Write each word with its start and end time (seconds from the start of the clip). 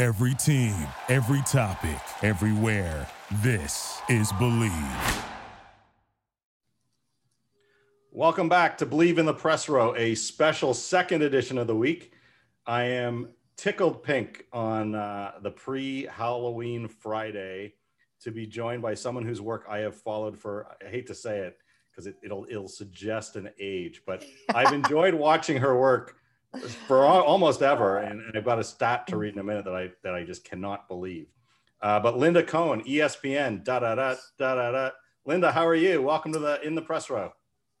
Every 0.00 0.34
team, 0.34 0.74
every 1.10 1.42
topic, 1.42 2.00
everywhere. 2.22 3.06
This 3.42 4.00
is 4.08 4.32
Bleav. 4.32 5.24
Welcome 8.10 8.48
back 8.48 8.78
to 8.78 8.86
Bleav 8.86 9.18
in 9.18 9.26
the 9.26 9.34
Press 9.34 9.68
Row, 9.68 9.94
a 9.94 10.14
special 10.14 10.72
second 10.72 11.22
edition 11.22 11.58
of 11.58 11.66
the 11.66 11.76
week. 11.76 12.14
I 12.64 12.84
am 12.84 13.28
tickled 13.58 14.02
pink 14.02 14.46
on 14.54 14.94
uh, 14.94 15.32
the 15.42 15.50
pre 15.50 16.06
Halloween 16.06 16.88
Friday 16.88 17.74
to 18.22 18.30
be 18.30 18.46
joined 18.46 18.80
by 18.80 18.94
someone 18.94 19.26
whose 19.26 19.42
work 19.42 19.66
I 19.68 19.80
have 19.80 19.96
followed 19.96 20.38
for, 20.38 20.78
I 20.82 20.88
hate 20.88 21.08
to 21.08 21.14
say 21.14 21.40
it 21.40 21.58
because 21.90 22.06
it, 22.06 22.16
will 22.22 22.46
it'll 22.48 22.68
suggest 22.68 23.36
an 23.36 23.50
age, 23.60 24.00
but 24.06 24.24
I've 24.54 24.72
enjoyed 24.72 25.12
watching 25.12 25.58
her 25.58 25.78
work 25.78 26.19
for 26.86 27.04
almost 27.04 27.62
ever. 27.62 27.98
And, 28.10 28.20
and, 28.22 28.36
I've 28.36 28.44
got 28.44 28.58
a 28.58 28.64
stat 28.64 29.06
to 29.08 29.16
read 29.16 29.34
in 29.34 29.40
a 29.40 29.44
minute 29.44 29.64
that 29.64 29.74
I, 29.74 29.90
that 30.02 30.14
I 30.14 30.24
just 30.24 30.44
cannot 30.44 30.88
believe. 30.88 31.26
Uh, 31.82 32.00
but 32.00 32.18
Linda 32.18 32.42
Cohn, 32.42 32.82
ESPN, 32.82 33.64
da 33.64 33.78
da 33.78 33.94
da 33.94 34.16
da 34.38 34.54
da 34.54 34.72
da. 34.72 34.90
Linda, 35.26 35.52
how 35.52 35.66
are 35.66 35.74
you? 35.74 36.02
Welcome 36.02 36.32
to 36.32 36.38
the 36.38 36.60
In 36.62 36.74
the 36.74 36.82
Press 36.82 37.10
Row. 37.10 37.32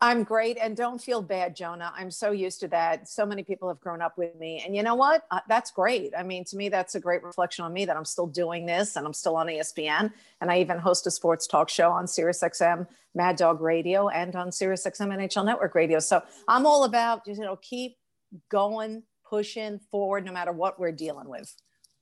I'm 0.02 0.22
great. 0.22 0.56
And 0.58 0.74
don't 0.74 1.00
feel 1.00 1.20
bad, 1.20 1.54
Jonah. 1.54 1.92
I'm 1.94 2.10
so 2.10 2.30
used 2.30 2.60
to 2.60 2.68
that. 2.68 3.06
So 3.06 3.26
many 3.26 3.42
people 3.42 3.68
have 3.68 3.80
grown 3.80 4.00
up 4.00 4.16
with 4.16 4.34
me. 4.36 4.62
And 4.64 4.74
you 4.74 4.82
know 4.82 4.94
what? 4.94 5.24
Uh, 5.30 5.40
that's 5.46 5.70
great. 5.70 6.14
I 6.16 6.22
mean, 6.22 6.42
to 6.46 6.56
me, 6.56 6.70
that's 6.70 6.94
a 6.94 7.00
great 7.00 7.22
reflection 7.22 7.66
on 7.66 7.72
me 7.74 7.84
that 7.84 7.98
I'm 7.98 8.06
still 8.06 8.26
doing 8.26 8.64
this 8.64 8.96
and 8.96 9.06
I'm 9.06 9.12
still 9.12 9.36
on 9.36 9.48
ESPN. 9.48 10.10
And 10.40 10.50
I 10.50 10.60
even 10.60 10.78
host 10.78 11.06
a 11.06 11.10
sports 11.10 11.46
talk 11.46 11.68
show 11.68 11.90
on 11.90 12.06
SiriusXM 12.06 12.86
Mad 13.14 13.36
Dog 13.36 13.60
Radio 13.60 14.08
and 14.08 14.34
on 14.36 14.48
SiriusXM 14.48 15.08
NHL 15.08 15.44
Network 15.44 15.74
Radio. 15.74 15.98
So 15.98 16.22
I'm 16.48 16.64
all 16.64 16.84
about, 16.84 17.26
you 17.26 17.34
know, 17.34 17.56
keep 17.56 17.98
going, 18.48 19.02
pushing 19.28 19.78
forward, 19.90 20.24
no 20.24 20.32
matter 20.32 20.52
what 20.52 20.78
we're 20.78 20.92
dealing 20.92 21.28
with. 21.28 21.54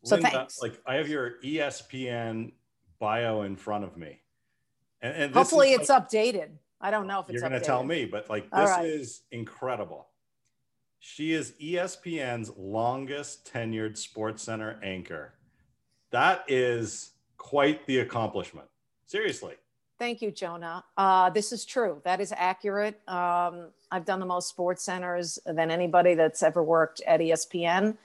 So 0.04 0.16
Linda, 0.16 0.30
thanks. 0.30 0.62
Like 0.62 0.80
I 0.86 0.94
have 0.94 1.08
your 1.08 1.34
ESPN 1.44 2.52
bio 2.98 3.42
in 3.42 3.56
front 3.56 3.84
of 3.84 3.96
me. 3.96 4.20
And, 5.00 5.14
and 5.14 5.34
hopefully 5.34 5.72
it's 5.72 5.88
like, 5.88 6.08
updated. 6.08 6.50
I 6.80 6.90
don't 6.90 7.06
know 7.06 7.20
if 7.20 7.26
it's 7.28 7.34
you're 7.34 7.48
going 7.48 7.60
to 7.60 7.66
tell 7.66 7.82
me, 7.82 8.04
but 8.04 8.30
like 8.30 8.44
this 8.50 8.70
right. 8.70 8.84
is 8.86 9.22
incredible. 9.30 10.08
She 11.00 11.32
is 11.32 11.52
ESPN's 11.62 12.50
longest 12.56 13.52
tenured 13.52 13.96
Sports 13.96 14.42
Center 14.42 14.80
anchor. 14.82 15.34
That 16.10 16.44
is 16.48 17.12
quite 17.36 17.86
the 17.86 18.00
accomplishment. 18.00 18.68
Seriously. 19.06 19.54
Thank 19.98 20.22
you, 20.22 20.30
Jonah. 20.30 20.84
Uh, 20.96 21.28
this 21.30 21.50
is 21.50 21.64
true. 21.64 22.00
That 22.04 22.20
is 22.20 22.32
accurate. 22.36 23.00
Um, 23.08 23.70
I've 23.90 24.04
done 24.04 24.20
the 24.20 24.26
most 24.26 24.48
sports 24.48 24.84
centers 24.84 25.40
than 25.44 25.72
anybody 25.72 26.14
that's 26.14 26.42
ever 26.42 26.62
worked 26.62 27.00
at 27.04 27.18
ESPN. 27.18 27.96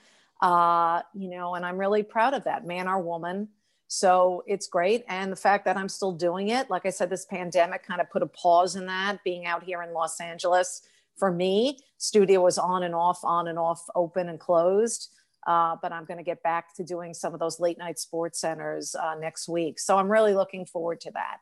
Uh, 0.42 1.02
you 1.14 1.30
know, 1.30 1.54
and 1.54 1.64
I'm 1.64 1.78
really 1.78 2.02
proud 2.02 2.34
of 2.34 2.42
that, 2.44 2.66
man 2.66 2.88
or 2.88 3.00
woman. 3.00 3.48
So 3.86 4.42
it's 4.48 4.66
great. 4.66 5.04
And 5.06 5.30
the 5.30 5.36
fact 5.36 5.64
that 5.66 5.76
I'm 5.76 5.88
still 5.88 6.10
doing 6.10 6.48
it, 6.48 6.68
like 6.68 6.84
I 6.84 6.90
said, 6.90 7.10
this 7.10 7.26
pandemic 7.26 7.86
kind 7.86 8.00
of 8.00 8.10
put 8.10 8.22
a 8.22 8.26
pause 8.26 8.74
in 8.74 8.86
that, 8.86 9.22
being 9.22 9.46
out 9.46 9.62
here 9.62 9.80
in 9.82 9.92
Los 9.92 10.20
Angeles. 10.20 10.82
For 11.16 11.30
me, 11.30 11.78
studio 11.98 12.42
was 12.42 12.58
on 12.58 12.82
and 12.82 12.94
off, 12.94 13.22
on 13.22 13.46
and 13.46 13.58
off, 13.58 13.86
open 13.94 14.28
and 14.28 14.40
closed. 14.40 15.10
Uh, 15.46 15.76
but 15.80 15.92
I'm 15.92 16.06
going 16.06 16.18
to 16.18 16.24
get 16.24 16.42
back 16.42 16.74
to 16.74 16.82
doing 16.82 17.14
some 17.14 17.34
of 17.34 17.38
those 17.38 17.60
late 17.60 17.78
night 17.78 18.00
sports 18.00 18.40
centers 18.40 18.96
uh, 18.96 19.14
next 19.14 19.48
week. 19.48 19.78
So 19.78 19.96
I'm 19.96 20.10
really 20.10 20.34
looking 20.34 20.66
forward 20.66 21.00
to 21.02 21.12
that 21.12 21.36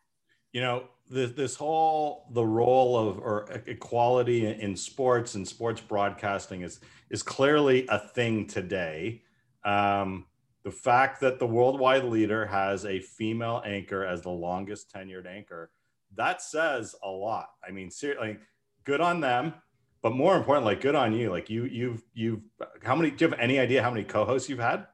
you 0.52 0.60
know 0.60 0.84
this, 1.10 1.32
this 1.32 1.56
whole 1.56 2.26
the 2.32 2.44
role 2.44 2.96
of 2.96 3.18
or 3.18 3.46
equality 3.66 4.46
in, 4.46 4.76
sports 4.76 5.34
and 5.34 5.46
sports 5.46 5.80
broadcasting 5.80 6.62
is 6.62 6.80
is 7.10 7.22
clearly 7.22 7.86
a 7.88 7.98
thing 7.98 8.46
today. 8.46 9.22
Um, 9.64 10.26
the 10.64 10.70
fact 10.70 11.20
that 11.20 11.38
the 11.38 11.46
worldwide 11.46 12.04
leader 12.04 12.46
has 12.46 12.84
a 12.84 13.00
female 13.00 13.62
anchor 13.64 14.04
as 14.04 14.22
the 14.22 14.30
longest 14.30 14.92
tenured 14.94 15.26
anchor 15.26 15.70
that 16.14 16.42
says 16.42 16.94
a 17.02 17.08
lot. 17.08 17.48
I 17.66 17.72
mean 17.72 17.90
seriously 17.90 18.38
good 18.84 19.00
on 19.00 19.20
them 19.20 19.54
but 20.02 20.12
more 20.12 20.36
importantly 20.36 20.74
good 20.74 20.94
on 20.94 21.12
you. 21.12 21.30
Like 21.30 21.48
you 21.48 21.64
you've 21.64 22.02
you've 22.12 22.40
how 22.82 22.96
many 22.96 23.10
do 23.10 23.24
you 23.24 23.30
have 23.30 23.38
any 23.38 23.58
idea 23.58 23.82
how 23.82 23.90
many 23.90 24.04
co-hosts 24.04 24.48
you've 24.48 24.58
had 24.58 24.86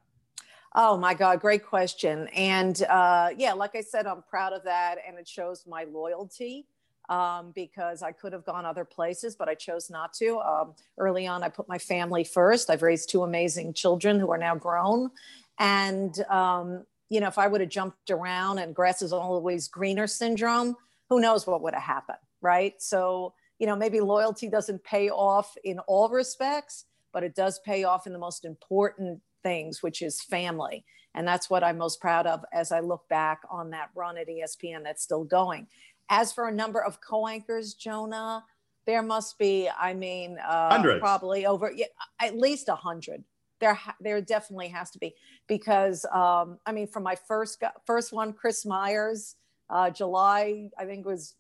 Oh 0.81 0.97
my 0.97 1.13
God, 1.13 1.41
great 1.41 1.67
question. 1.67 2.29
And 2.29 2.81
uh, 2.85 3.31
yeah, 3.37 3.53
like 3.53 3.75
I 3.75 3.81
said, 3.81 4.07
I'm 4.07 4.23
proud 4.23 4.53
of 4.53 4.63
that. 4.63 4.99
And 5.05 5.19
it 5.19 5.27
shows 5.27 5.65
my 5.67 5.83
loyalty 5.83 6.69
um, 7.09 7.51
because 7.53 8.01
I 8.01 8.13
could 8.13 8.33
have 8.33 8.45
gone 8.45 8.65
other 8.65 8.85
places, 8.85 9.35
but 9.35 9.49
I 9.49 9.57
chose 9.57 9.91
not 9.91 10.13
to. 10.15 10.39
Um, 10.39 10.75
early 10.97 11.27
on, 11.27 11.43
I 11.43 11.49
put 11.49 11.69
my 11.69 11.79
family 11.79 12.23
first. 12.23 12.71
I've 12.71 12.83
raised 12.83 13.11
two 13.11 13.25
amazing 13.25 13.75
children 13.75 14.21
who 14.21 14.31
are 14.31 14.39
now 14.39 14.55
grown. 14.55 15.11
And, 15.59 16.17
um, 16.31 16.85
you 17.09 17.19
know, 17.19 17.27
if 17.27 17.39
I 17.39 17.49
would 17.49 17.61
have 17.61 17.71
jumped 17.71 18.13
around 18.13 18.61
and 18.61 18.73
grass 18.73 19.03
is 19.03 19.13
always 19.13 19.67
greener 19.67 20.07
syndrome, 20.07 20.77
who 21.09 21.21
knows 21.21 21.45
what 21.45 21.61
would 21.61 21.75
have 21.75 21.83
happened, 21.83 22.19
right? 22.41 22.81
So, 22.81 23.35
you 23.59 23.67
know, 23.67 23.75
maybe 23.75 23.99
loyalty 23.99 24.49
doesn't 24.49 24.85
pay 24.85 25.11
off 25.11 25.57
in 25.65 25.81
all 25.81 26.09
respects, 26.09 26.85
but 27.13 27.25
it 27.25 27.35
does 27.35 27.59
pay 27.65 27.83
off 27.83 28.07
in 28.07 28.13
the 28.13 28.19
most 28.21 28.45
important 28.45 29.21
things, 29.43 29.83
which 29.83 30.03
is 30.03 30.23
family. 30.23 30.85
And 31.15 31.27
that's 31.27 31.51
what 31.51 31.65
I'm 31.65 31.79
most 31.79 32.01
proud 32.01 32.27
of 32.27 32.45
as 32.53 32.71
I 32.71 32.81
look 32.81 33.09
back 33.09 33.41
on 33.51 33.71
that 33.71 33.91
run 33.95 34.19
at 34.19 34.29
ESPN 34.29 34.85
that's 34.85 35.03
still 35.03 35.25
going. 35.25 35.67
As 36.11 36.33
for 36.33 36.49
a 36.49 36.53
number 36.53 36.83
of 36.83 37.01
co 37.01 37.27
anchors, 37.27 37.75
Jonah, 37.75 38.45
there 38.87 39.03
must 39.03 39.39
be, 39.39 39.69
I 39.79 39.95
mean, 39.95 40.39
uh, 40.47 40.83
probably 40.99 41.45
over 41.45 41.71
yeah, 41.75 41.87
at 42.21 42.37
least 42.37 42.69
a 42.69 42.75
hundred. 42.75 43.25
There, 43.61 43.79
there 44.01 44.21
definitely 44.21 44.69
has 44.69 44.91
to 44.93 44.99
be 44.99 45.15
because 45.49 46.05
um, 46.07 46.59
I 46.65 46.73
mean, 46.73 46.87
from 46.87 47.03
my 47.03 47.17
first 47.17 47.63
first 47.85 48.13
one, 48.13 48.33
Chris 48.33 48.65
Myers, 48.65 49.35
uh, 49.69 49.91
July, 49.91 50.71
I 50.79 50.85
think 50.85 51.05
was 51.05 51.35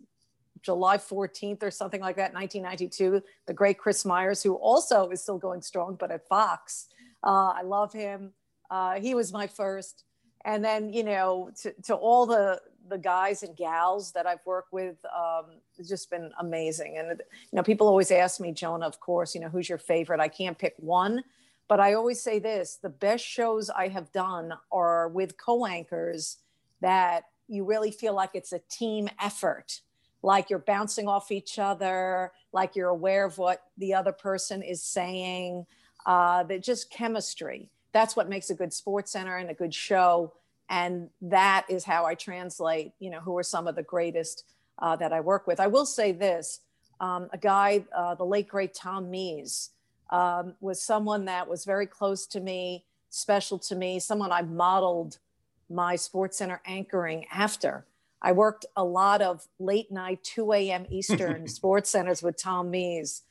July 0.63 0.99
14th 0.99 1.63
or 1.63 1.71
something 1.71 2.01
like 2.01 2.17
that, 2.17 2.35
1992. 2.35 3.23
The 3.47 3.55
great 3.55 3.79
Chris 3.79 4.05
Myers, 4.05 4.43
who 4.43 4.55
also 4.55 5.09
is 5.11 5.23
still 5.23 5.39
going 5.39 5.63
strong, 5.63 5.97
but 5.99 6.11
at 6.11 6.27
Fox. 6.29 6.89
Uh, 7.23 7.53
I 7.57 7.63
love 7.63 7.93
him. 7.93 8.33
Uh, 8.71 8.95
he 9.01 9.15
was 9.15 9.33
my 9.33 9.47
first. 9.47 10.05
And 10.45 10.65
then, 10.65 10.93
you 10.93 11.05
know, 11.05 11.51
to, 11.63 11.73
to 11.85 11.95
all 11.95 12.27
the, 12.27 12.61
the 12.89 12.99
guys 12.99 13.43
and 13.43 13.57
gals 13.57 14.13
that 14.13 14.27
I've 14.27 14.45
worked 14.47 14.73
with, 14.73 14.97
um, 15.05 15.57
it's 15.77 15.89
just 15.89 16.11
been 16.11 16.31
amazing. 16.39 16.97
And, 16.99 17.11
you 17.19 17.57
know, 17.57 17.63
people 17.63 17.89
always 17.89 18.11
ask 18.11 18.41
me, 18.41 18.53
Jonah, 18.53 18.87
of 18.87 19.01
course, 19.01 19.35
you 19.35 19.41
know, 19.41 19.49
who's 19.49 19.69
your 19.69 19.79
favorite? 19.79 20.21
I 20.21 20.29
can't 20.29 20.57
pick 20.57 20.75
one, 20.79 21.23
but 21.67 21.81
I 21.81 21.95
always 21.95 22.23
say 22.23 22.39
this 22.39 22.77
the 22.77 22.89
best 22.89 23.25
shows 23.25 23.69
I 23.69 23.89
have 23.89 24.13
done 24.13 24.55
are 24.71 25.09
with 25.09 25.37
co 25.37 25.67
anchors 25.67 26.39
that 26.81 27.25
you 27.49 27.65
really 27.65 27.91
feel 27.91 28.15
like 28.15 28.31
it's 28.35 28.53
a 28.53 28.61
team 28.71 29.09
effort, 29.21 29.81
like 30.23 30.51
you're 30.51 30.59
bouncing 30.61 31.09
off 31.09 31.33
each 31.33 31.59
other, 31.59 32.33
like 32.53 32.77
you're 32.77 32.89
aware 32.89 33.27
of 33.27 33.39
what 33.39 33.63
the 33.77 33.95
other 33.95 34.13
person 34.13 34.63
is 34.63 34.83
saying 34.83 35.67
uh, 36.07 36.43
that 36.45 36.63
just 36.63 36.91
chemistry. 36.91 37.71
That's 37.93 38.17
what 38.17 38.29
makes 38.29 38.51
a 38.51 38.55
good 38.55 38.73
sports 38.73 39.13
center 39.13 39.37
and 39.37 39.51
a 39.51 39.55
good 39.55 39.75
show. 39.75 40.33
And 40.71 41.09
that 41.23 41.67
is 41.69 41.85
how 41.85 42.05
I 42.05 42.15
translate, 42.15 42.93
you 42.99 43.11
know, 43.11 43.21
who 43.21 43.37
are 43.39 43.43
some 43.43 43.67
of 43.67 43.75
the 43.75 43.83
greatest 43.83 44.45
uh, 44.79 44.97
that 44.97 45.13
I 45.13 45.21
work 45.21 45.47
with. 45.47 45.61
I 45.61 45.67
will 45.67 45.87
say 45.87 46.13
this 46.13 46.61
um, 47.01 47.29
a 47.33 47.39
guy, 47.39 47.85
uh, 47.97 48.15
the 48.15 48.25
late 48.25 48.49
great 48.49 48.75
Tom 48.75 49.11
Mees, 49.11 49.71
um, 50.11 50.55
was 50.61 50.83
someone 50.83 51.27
that 51.27 51.49
was 51.49 51.65
very 51.65 51.87
close 51.87 52.27
to 52.29 52.41
me, 52.41 52.85
special 53.11 53.59
to 53.61 53.75
me, 53.75 53.99
someone 54.01 54.33
I 54.33 54.43
modeled 54.43 55.19
my 55.71 55.97
sports 55.97 56.39
center 56.39 56.61
anchoring 56.67 57.27
after. 57.31 57.87
I 58.21 58.33
worked 58.33 58.67
a 58.77 58.85
lot 58.85 59.23
of 59.23 59.47
late 59.59 59.93
night, 59.93 60.25
2 60.25 60.53
a.m. 60.53 60.87
Eastern 60.91 61.47
sports 61.49 61.91
centers 61.91 62.23
with 62.23 62.37
Tom 62.37 62.71
Mees. 62.71 63.23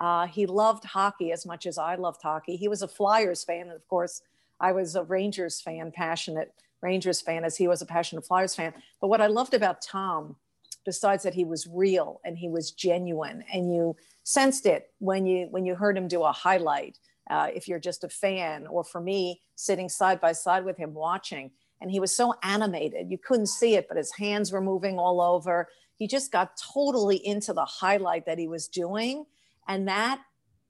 Uh, 0.00 0.26
he 0.26 0.46
loved 0.46 0.84
hockey 0.84 1.32
as 1.32 1.46
much 1.46 1.66
as 1.66 1.78
I 1.78 1.94
loved 1.94 2.22
hockey. 2.22 2.56
He 2.56 2.68
was 2.68 2.82
a 2.82 2.88
Flyers 2.88 3.44
fan. 3.44 3.62
And 3.62 3.72
of 3.72 3.86
course, 3.88 4.22
I 4.60 4.72
was 4.72 4.94
a 4.94 5.04
Rangers 5.04 5.60
fan, 5.60 5.92
passionate 5.92 6.52
Rangers 6.82 7.20
fan, 7.20 7.44
as 7.44 7.56
he 7.56 7.68
was 7.68 7.82
a 7.82 7.86
passionate 7.86 8.26
Flyers 8.26 8.54
fan. 8.54 8.74
But 9.00 9.08
what 9.08 9.20
I 9.20 9.26
loved 9.26 9.54
about 9.54 9.82
Tom, 9.82 10.36
besides 10.84 11.22
that 11.22 11.34
he 11.34 11.44
was 11.44 11.66
real 11.66 12.20
and 12.24 12.36
he 12.36 12.48
was 12.48 12.70
genuine, 12.70 13.44
and 13.52 13.74
you 13.74 13.96
sensed 14.22 14.66
it 14.66 14.90
when 14.98 15.26
you 15.26 15.46
when 15.50 15.64
you 15.64 15.74
heard 15.74 15.96
him 15.96 16.08
do 16.08 16.22
a 16.22 16.32
highlight 16.32 16.98
uh, 17.30 17.48
if 17.54 17.66
you're 17.66 17.78
just 17.80 18.04
a 18.04 18.08
fan, 18.08 18.66
or 18.66 18.84
for 18.84 19.00
me, 19.00 19.40
sitting 19.56 19.88
side 19.88 20.20
by 20.20 20.32
side 20.32 20.64
with 20.64 20.76
him 20.76 20.94
watching. 20.94 21.50
And 21.80 21.90
he 21.90 22.00
was 22.00 22.14
so 22.14 22.34
animated. 22.42 23.10
You 23.10 23.18
couldn't 23.18 23.48
see 23.48 23.74
it, 23.74 23.86
but 23.88 23.96
his 23.96 24.12
hands 24.12 24.52
were 24.52 24.60
moving 24.60 24.98
all 24.98 25.20
over. 25.20 25.68
He 25.96 26.06
just 26.06 26.32
got 26.32 26.56
totally 26.56 27.16
into 27.26 27.52
the 27.52 27.64
highlight 27.64 28.26
that 28.26 28.38
he 28.38 28.48
was 28.48 28.68
doing. 28.68 29.26
And 29.68 29.88
that 29.88 30.20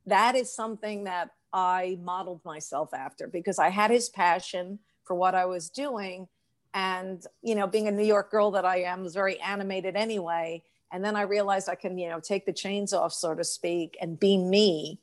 that 0.06 0.36
is 0.36 0.54
something 0.54 1.04
that 1.04 1.30
I 1.52 1.98
modeled 2.02 2.44
myself 2.44 2.94
after 2.94 3.26
because 3.26 3.58
I 3.58 3.70
had 3.70 3.90
his 3.90 4.08
passion 4.08 4.78
for 5.04 5.14
what 5.14 5.34
I 5.34 5.46
was 5.46 5.68
doing. 5.68 6.28
And, 6.74 7.22
you 7.42 7.54
know, 7.54 7.66
being 7.66 7.88
a 7.88 7.92
New 7.92 8.04
York 8.04 8.30
girl 8.30 8.50
that 8.52 8.64
I 8.64 8.82
am 8.82 9.02
was 9.02 9.14
very 9.14 9.40
animated 9.40 9.96
anyway. 9.96 10.62
And 10.92 11.04
then 11.04 11.16
I 11.16 11.22
realized 11.22 11.68
I 11.68 11.74
can, 11.74 11.98
you 11.98 12.08
know, 12.08 12.20
take 12.20 12.46
the 12.46 12.52
chains 12.52 12.92
off, 12.92 13.12
so 13.12 13.34
to 13.34 13.42
speak, 13.42 13.96
and 14.00 14.20
be 14.20 14.36
me. 14.36 15.00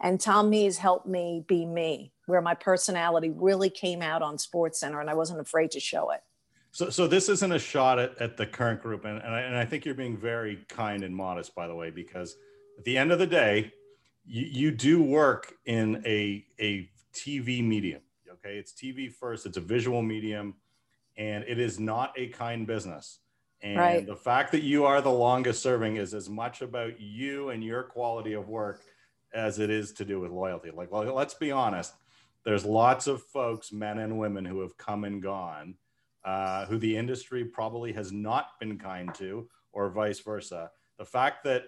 And 0.00 0.20
Tom 0.20 0.50
Mees 0.50 0.78
helped 0.78 1.06
me 1.06 1.44
be 1.46 1.64
me, 1.64 2.12
where 2.26 2.42
my 2.42 2.54
personality 2.54 3.30
really 3.30 3.70
came 3.70 4.02
out 4.02 4.20
on 4.20 4.36
Sports 4.36 4.80
Center 4.80 5.00
and 5.00 5.08
I 5.08 5.14
wasn't 5.14 5.40
afraid 5.40 5.70
to 5.72 5.80
show 5.80 6.10
it. 6.10 6.20
So, 6.72 6.90
so 6.90 7.06
this 7.06 7.28
isn't 7.28 7.52
a 7.52 7.58
shot 7.58 7.98
at, 7.98 8.20
at 8.20 8.36
the 8.36 8.46
current 8.46 8.82
group. 8.82 9.04
And, 9.04 9.22
and, 9.22 9.34
I, 9.34 9.40
and 9.42 9.56
I 9.56 9.64
think 9.64 9.84
you're 9.84 9.94
being 9.94 10.16
very 10.16 10.64
kind 10.68 11.04
and 11.04 11.14
modest, 11.14 11.54
by 11.54 11.68
the 11.68 11.74
way, 11.74 11.90
because 11.90 12.36
at 12.82 12.86
the 12.86 12.98
end 12.98 13.12
of 13.12 13.20
the 13.20 13.28
day, 13.28 13.72
you, 14.26 14.44
you 14.44 14.70
do 14.72 15.00
work 15.00 15.54
in 15.66 16.02
a, 16.04 16.44
a 16.58 16.90
TV 17.14 17.64
medium. 17.64 18.02
Okay. 18.28 18.56
It's 18.56 18.72
TV 18.72 19.08
first, 19.08 19.46
it's 19.46 19.56
a 19.56 19.60
visual 19.60 20.02
medium, 20.02 20.54
and 21.16 21.44
it 21.46 21.60
is 21.60 21.78
not 21.78 22.12
a 22.16 22.26
kind 22.30 22.66
business. 22.66 23.20
And 23.62 23.78
right. 23.78 24.04
the 24.04 24.16
fact 24.16 24.50
that 24.50 24.64
you 24.64 24.84
are 24.84 25.00
the 25.00 25.12
longest 25.12 25.62
serving 25.62 25.94
is 25.94 26.12
as 26.12 26.28
much 26.28 26.60
about 26.60 27.00
you 27.00 27.50
and 27.50 27.62
your 27.62 27.84
quality 27.84 28.32
of 28.32 28.48
work 28.48 28.80
as 29.32 29.60
it 29.60 29.70
is 29.70 29.92
to 29.92 30.04
do 30.04 30.18
with 30.18 30.32
loyalty. 30.32 30.72
Like, 30.72 30.90
well, 30.90 31.04
let's 31.14 31.34
be 31.34 31.52
honest. 31.52 31.94
There's 32.44 32.64
lots 32.64 33.06
of 33.06 33.22
folks, 33.22 33.70
men 33.70 34.00
and 34.00 34.18
women, 34.18 34.44
who 34.44 34.58
have 34.62 34.76
come 34.76 35.04
and 35.04 35.22
gone, 35.22 35.76
uh, 36.24 36.66
who 36.66 36.78
the 36.78 36.96
industry 36.96 37.44
probably 37.44 37.92
has 37.92 38.10
not 38.10 38.58
been 38.58 38.76
kind 38.76 39.14
to, 39.14 39.48
or 39.70 39.88
vice 39.88 40.18
versa. 40.18 40.72
The 40.98 41.04
fact 41.04 41.44
that, 41.44 41.66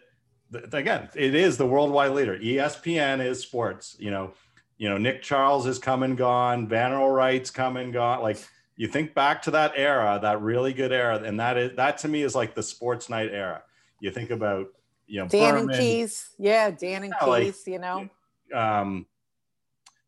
again, 0.73 1.09
it 1.15 1.35
is 1.35 1.57
the 1.57 1.67
worldwide 1.67 2.13
leader. 2.13 2.39
ESPN 2.39 3.25
is 3.25 3.41
sports. 3.41 3.97
You 3.99 4.11
know, 4.11 4.33
you 4.77 4.89
know, 4.89 4.99
Nick 4.99 5.23
Charles 5.23 5.67
is 5.67 5.79
come 5.79 6.03
and 6.03 6.17
gone. 6.17 6.69
Vanna 6.69 7.09
Wright's 7.09 7.51
come 7.51 7.77
and 7.77 7.93
gone. 7.93 8.23
Like 8.23 8.39
you 8.77 8.89
think 8.89 9.15
back 9.15 9.43
to 9.43 9.53
that 9.53 9.73
era, 9.77 10.19
that 10.23 10.41
really 10.41 10.73
good 10.73 10.93
era, 10.93 11.21
and 11.23 11.39
that 11.41 11.57
is 11.57 11.77
that 11.77 11.99
to 11.99 12.09
me 12.09 12.23
is 12.23 12.35
like 12.35 12.55
the 12.55 12.63
sports 12.63 13.09
night 13.09 13.31
era. 13.33 13.63
You 14.01 14.11
think 14.11 14.31
about 14.31 14.69
you 15.07 15.21
know 15.21 15.29
Dan 15.29 15.55
Berman, 15.55 15.71
and 15.71 15.79
Keith, 15.79 16.35
yeah, 16.39 16.71
Dan 16.71 17.05
and 17.05 17.15
yeah, 17.21 17.41
Keith, 17.43 17.63
like, 17.67 17.67
you 17.67 17.79
know, 17.79 18.09
um, 18.53 19.07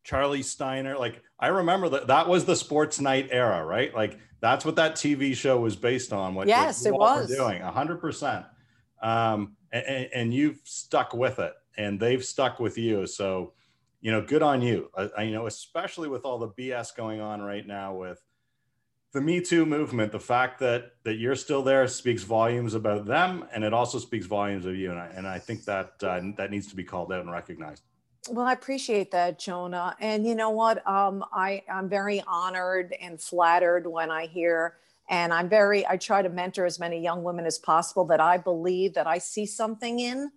Charlie 0.03 0.43
Steiner. 0.43 0.97
Like 0.97 1.21
I 1.39 1.47
remember 1.47 1.89
that 1.89 2.07
that 2.07 2.27
was 2.27 2.45
the 2.45 2.55
sports 2.55 2.99
night 2.99 3.29
era, 3.31 3.65
right? 3.65 3.93
Like 3.95 4.19
that's 4.41 4.65
what 4.65 4.75
that 4.75 4.95
TV 4.95 5.35
show 5.35 5.59
was 5.59 5.75
based 5.75 6.11
on. 6.11 6.35
What 6.35 6.47
yes, 6.47 6.83
what 6.85 6.93
it 6.93 6.93
was 6.93 7.35
doing 7.35 7.61
hundred 7.61 8.01
percent. 8.01 8.45
And, 9.71 10.09
and 10.13 10.33
you've 10.33 10.59
stuck 10.63 11.13
with 11.13 11.39
it, 11.39 11.53
and 11.77 11.99
they've 11.99 12.23
stuck 12.23 12.59
with 12.59 12.77
you. 12.77 13.05
So, 13.05 13.53
you 14.01 14.11
know, 14.11 14.21
good 14.21 14.41
on 14.41 14.61
you. 14.61 14.89
I, 15.17 15.23
you 15.23 15.33
know, 15.33 15.47
especially 15.47 16.07
with 16.07 16.23
all 16.25 16.37
the 16.37 16.49
BS 16.49 16.95
going 16.95 17.19
on 17.19 17.41
right 17.41 17.65
now 17.65 17.93
with 17.93 18.21
the 19.13 19.21
Me 19.21 19.41
Too 19.41 19.65
movement, 19.65 20.11
the 20.11 20.19
fact 20.19 20.59
that 20.59 20.91
that 21.03 21.15
you're 21.15 21.35
still 21.35 21.63
there 21.63 21.87
speaks 21.87 22.23
volumes 22.23 22.73
about 22.73 23.05
them, 23.05 23.45
and 23.53 23.63
it 23.63 23.73
also 23.73 23.99
speaks 23.99 24.25
volumes 24.25 24.65
of 24.65 24.75
you. 24.75 24.91
And 24.91 24.99
I, 24.99 25.07
and 25.07 25.27
I 25.27 25.39
think 25.39 25.63
that 25.65 25.93
uh, 26.03 26.21
that 26.37 26.51
needs 26.51 26.67
to 26.67 26.75
be 26.75 26.83
called 26.83 27.11
out 27.11 27.21
and 27.21 27.31
recognized. 27.31 27.83
Well, 28.29 28.45
I 28.45 28.53
appreciate 28.53 29.11
that, 29.11 29.39
Jonah. 29.39 29.95
And 29.99 30.25
you 30.25 30.35
know 30.35 30.49
what? 30.49 30.85
Um, 30.87 31.23
I 31.31 31.63
I'm 31.71 31.87
very 31.89 32.21
honored 32.27 32.93
and 33.01 33.19
flattered 33.19 33.87
when 33.87 34.11
I 34.11 34.25
hear, 34.25 34.75
and 35.09 35.33
I'm 35.33 35.49
very 35.49 35.85
I 35.87 35.97
try 35.97 36.21
to 36.21 36.29
mentor 36.29 36.65
as 36.65 36.79
many 36.79 37.01
young 37.01 37.23
women 37.23 37.45
as 37.45 37.57
possible 37.57 38.05
that 38.05 38.19
I 38.19 38.37
believe 38.37 38.93
that 38.95 39.07
I 39.07 39.17
see 39.17 39.45
something 39.45 39.99
in 39.99 40.31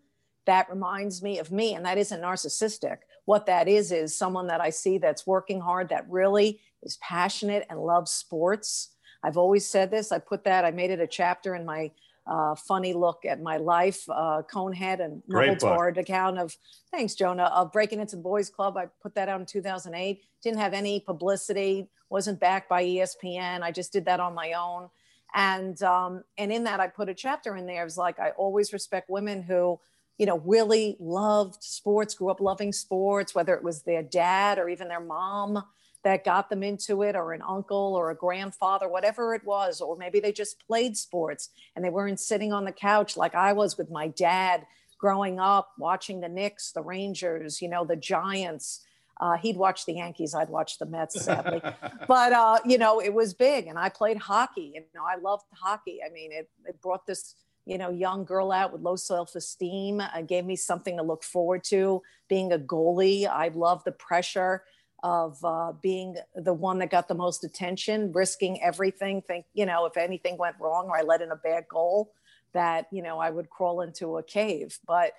that 0.46 0.70
reminds 0.70 1.22
me 1.22 1.38
of 1.38 1.52
me, 1.52 1.74
and 1.74 1.84
that 1.84 1.98
isn't 1.98 2.22
narcissistic. 2.22 2.98
What 3.24 3.46
that 3.46 3.68
is 3.68 3.92
is 3.92 4.16
someone 4.16 4.46
that 4.48 4.60
I 4.60 4.70
see 4.70 4.98
that's 4.98 5.26
working 5.26 5.60
hard, 5.60 5.90
that 5.90 6.08
really 6.08 6.60
is 6.82 6.96
passionate 6.96 7.66
and 7.68 7.78
loves 7.78 8.10
sports. 8.10 8.90
I've 9.22 9.36
always 9.36 9.66
said 9.66 9.90
this. 9.90 10.12
I 10.12 10.18
put 10.18 10.44
that, 10.44 10.64
I 10.64 10.70
made 10.70 10.90
it 10.90 11.00
a 11.00 11.06
chapter 11.06 11.54
in 11.54 11.64
my 11.64 11.90
uh, 12.30 12.54
funny 12.54 12.92
look 12.92 13.24
at 13.24 13.42
my 13.42 13.56
life, 13.56 14.08
uh, 14.08 14.42
Cohn-Head 14.42 15.00
and 15.00 15.20
Noble 15.26 15.98
account 15.98 16.38
of, 16.38 16.56
thanks, 16.92 17.14
Jonah, 17.14 17.50
of 17.52 17.72
breaking 17.72 17.98
into 17.98 18.14
the 18.14 18.22
boys 18.22 18.48
club. 18.48 18.76
I 18.76 18.86
put 19.02 19.16
that 19.16 19.28
out 19.28 19.40
in 19.40 19.46
2008. 19.46 20.22
Didn't 20.40 20.60
have 20.60 20.72
any 20.72 21.00
publicity, 21.00 21.88
wasn't 22.08 22.38
backed 22.38 22.68
by 22.68 22.84
ESPN. 22.84 23.62
I 23.62 23.72
just 23.72 23.92
did 23.92 24.04
that 24.04 24.20
on 24.20 24.32
my 24.34 24.52
own. 24.52 24.88
And, 25.34 25.80
um, 25.82 26.22
and 26.38 26.52
in 26.52 26.64
that, 26.64 26.78
I 26.78 26.86
put 26.86 27.08
a 27.08 27.14
chapter 27.14 27.56
in 27.56 27.66
there. 27.66 27.82
It 27.82 27.84
was 27.84 27.98
like, 27.98 28.20
I 28.20 28.30
always 28.30 28.72
respect 28.72 29.10
women 29.10 29.42
who, 29.42 29.80
you 30.20 30.26
know, 30.26 30.38
really 30.40 30.98
loved 31.00 31.62
sports, 31.64 32.14
grew 32.14 32.28
up 32.28 32.42
loving 32.42 32.74
sports, 32.74 33.34
whether 33.34 33.54
it 33.54 33.64
was 33.64 33.84
their 33.84 34.02
dad 34.02 34.58
or 34.58 34.68
even 34.68 34.86
their 34.86 35.00
mom 35.00 35.64
that 36.04 36.26
got 36.26 36.50
them 36.50 36.62
into 36.62 37.02
it, 37.02 37.16
or 37.16 37.32
an 37.32 37.40
uncle 37.40 37.94
or 37.96 38.10
a 38.10 38.14
grandfather, 38.14 38.86
whatever 38.86 39.34
it 39.34 39.42
was, 39.46 39.80
or 39.80 39.96
maybe 39.96 40.20
they 40.20 40.30
just 40.30 40.62
played 40.66 40.94
sports 40.94 41.48
and 41.74 41.82
they 41.82 41.88
weren't 41.88 42.20
sitting 42.20 42.52
on 42.52 42.66
the 42.66 42.72
couch 42.72 43.16
like 43.16 43.34
I 43.34 43.54
was 43.54 43.78
with 43.78 43.90
my 43.90 44.08
dad 44.08 44.66
growing 44.98 45.40
up, 45.40 45.72
watching 45.78 46.20
the 46.20 46.28
Knicks, 46.28 46.72
the 46.72 46.82
Rangers, 46.82 47.62
you 47.62 47.68
know, 47.70 47.86
the 47.86 47.96
Giants. 47.96 48.84
Uh, 49.18 49.38
he'd 49.38 49.56
watch 49.56 49.86
the 49.86 49.94
Yankees, 49.94 50.34
I'd 50.34 50.50
watch 50.50 50.78
the 50.78 50.84
Mets, 50.84 51.24
sadly. 51.24 51.62
but 52.06 52.32
uh, 52.34 52.58
you 52.66 52.76
know, 52.76 53.00
it 53.00 53.14
was 53.14 53.32
big, 53.32 53.68
and 53.68 53.78
I 53.78 53.88
played 53.88 54.18
hockey. 54.18 54.72
You 54.74 54.82
know, 54.94 55.04
I 55.08 55.16
loved 55.16 55.46
hockey. 55.54 56.00
I 56.06 56.12
mean, 56.12 56.30
it, 56.30 56.50
it 56.66 56.78
brought 56.82 57.06
this 57.06 57.36
you 57.66 57.78
know 57.78 57.90
young 57.90 58.24
girl 58.24 58.52
out 58.52 58.72
with 58.72 58.82
low 58.82 58.96
self-esteem. 58.96 60.00
Uh, 60.00 60.22
gave 60.22 60.44
me 60.44 60.56
something 60.56 60.96
to 60.96 61.02
look 61.02 61.22
forward 61.22 61.64
to. 61.64 62.02
Being 62.28 62.52
a 62.52 62.58
goalie, 62.58 63.26
I 63.28 63.48
love 63.48 63.84
the 63.84 63.92
pressure 63.92 64.64
of 65.02 65.42
uh, 65.44 65.72
being 65.80 66.16
the 66.34 66.52
one 66.52 66.78
that 66.78 66.90
got 66.90 67.08
the 67.08 67.14
most 67.14 67.44
attention, 67.44 68.12
risking 68.12 68.62
everything. 68.62 69.22
Think, 69.22 69.46
you 69.54 69.66
know, 69.66 69.86
if 69.86 69.96
anything 69.96 70.36
went 70.36 70.56
wrong 70.60 70.88
or 70.88 70.96
I 70.96 71.02
let 71.02 71.22
in 71.22 71.30
a 71.30 71.36
bad 71.36 71.64
goal, 71.68 72.12
that, 72.52 72.86
you 72.90 73.02
know, 73.02 73.18
I 73.18 73.30
would 73.30 73.48
crawl 73.48 73.80
into 73.80 74.18
a 74.18 74.22
cave. 74.22 74.78
But 74.86 75.12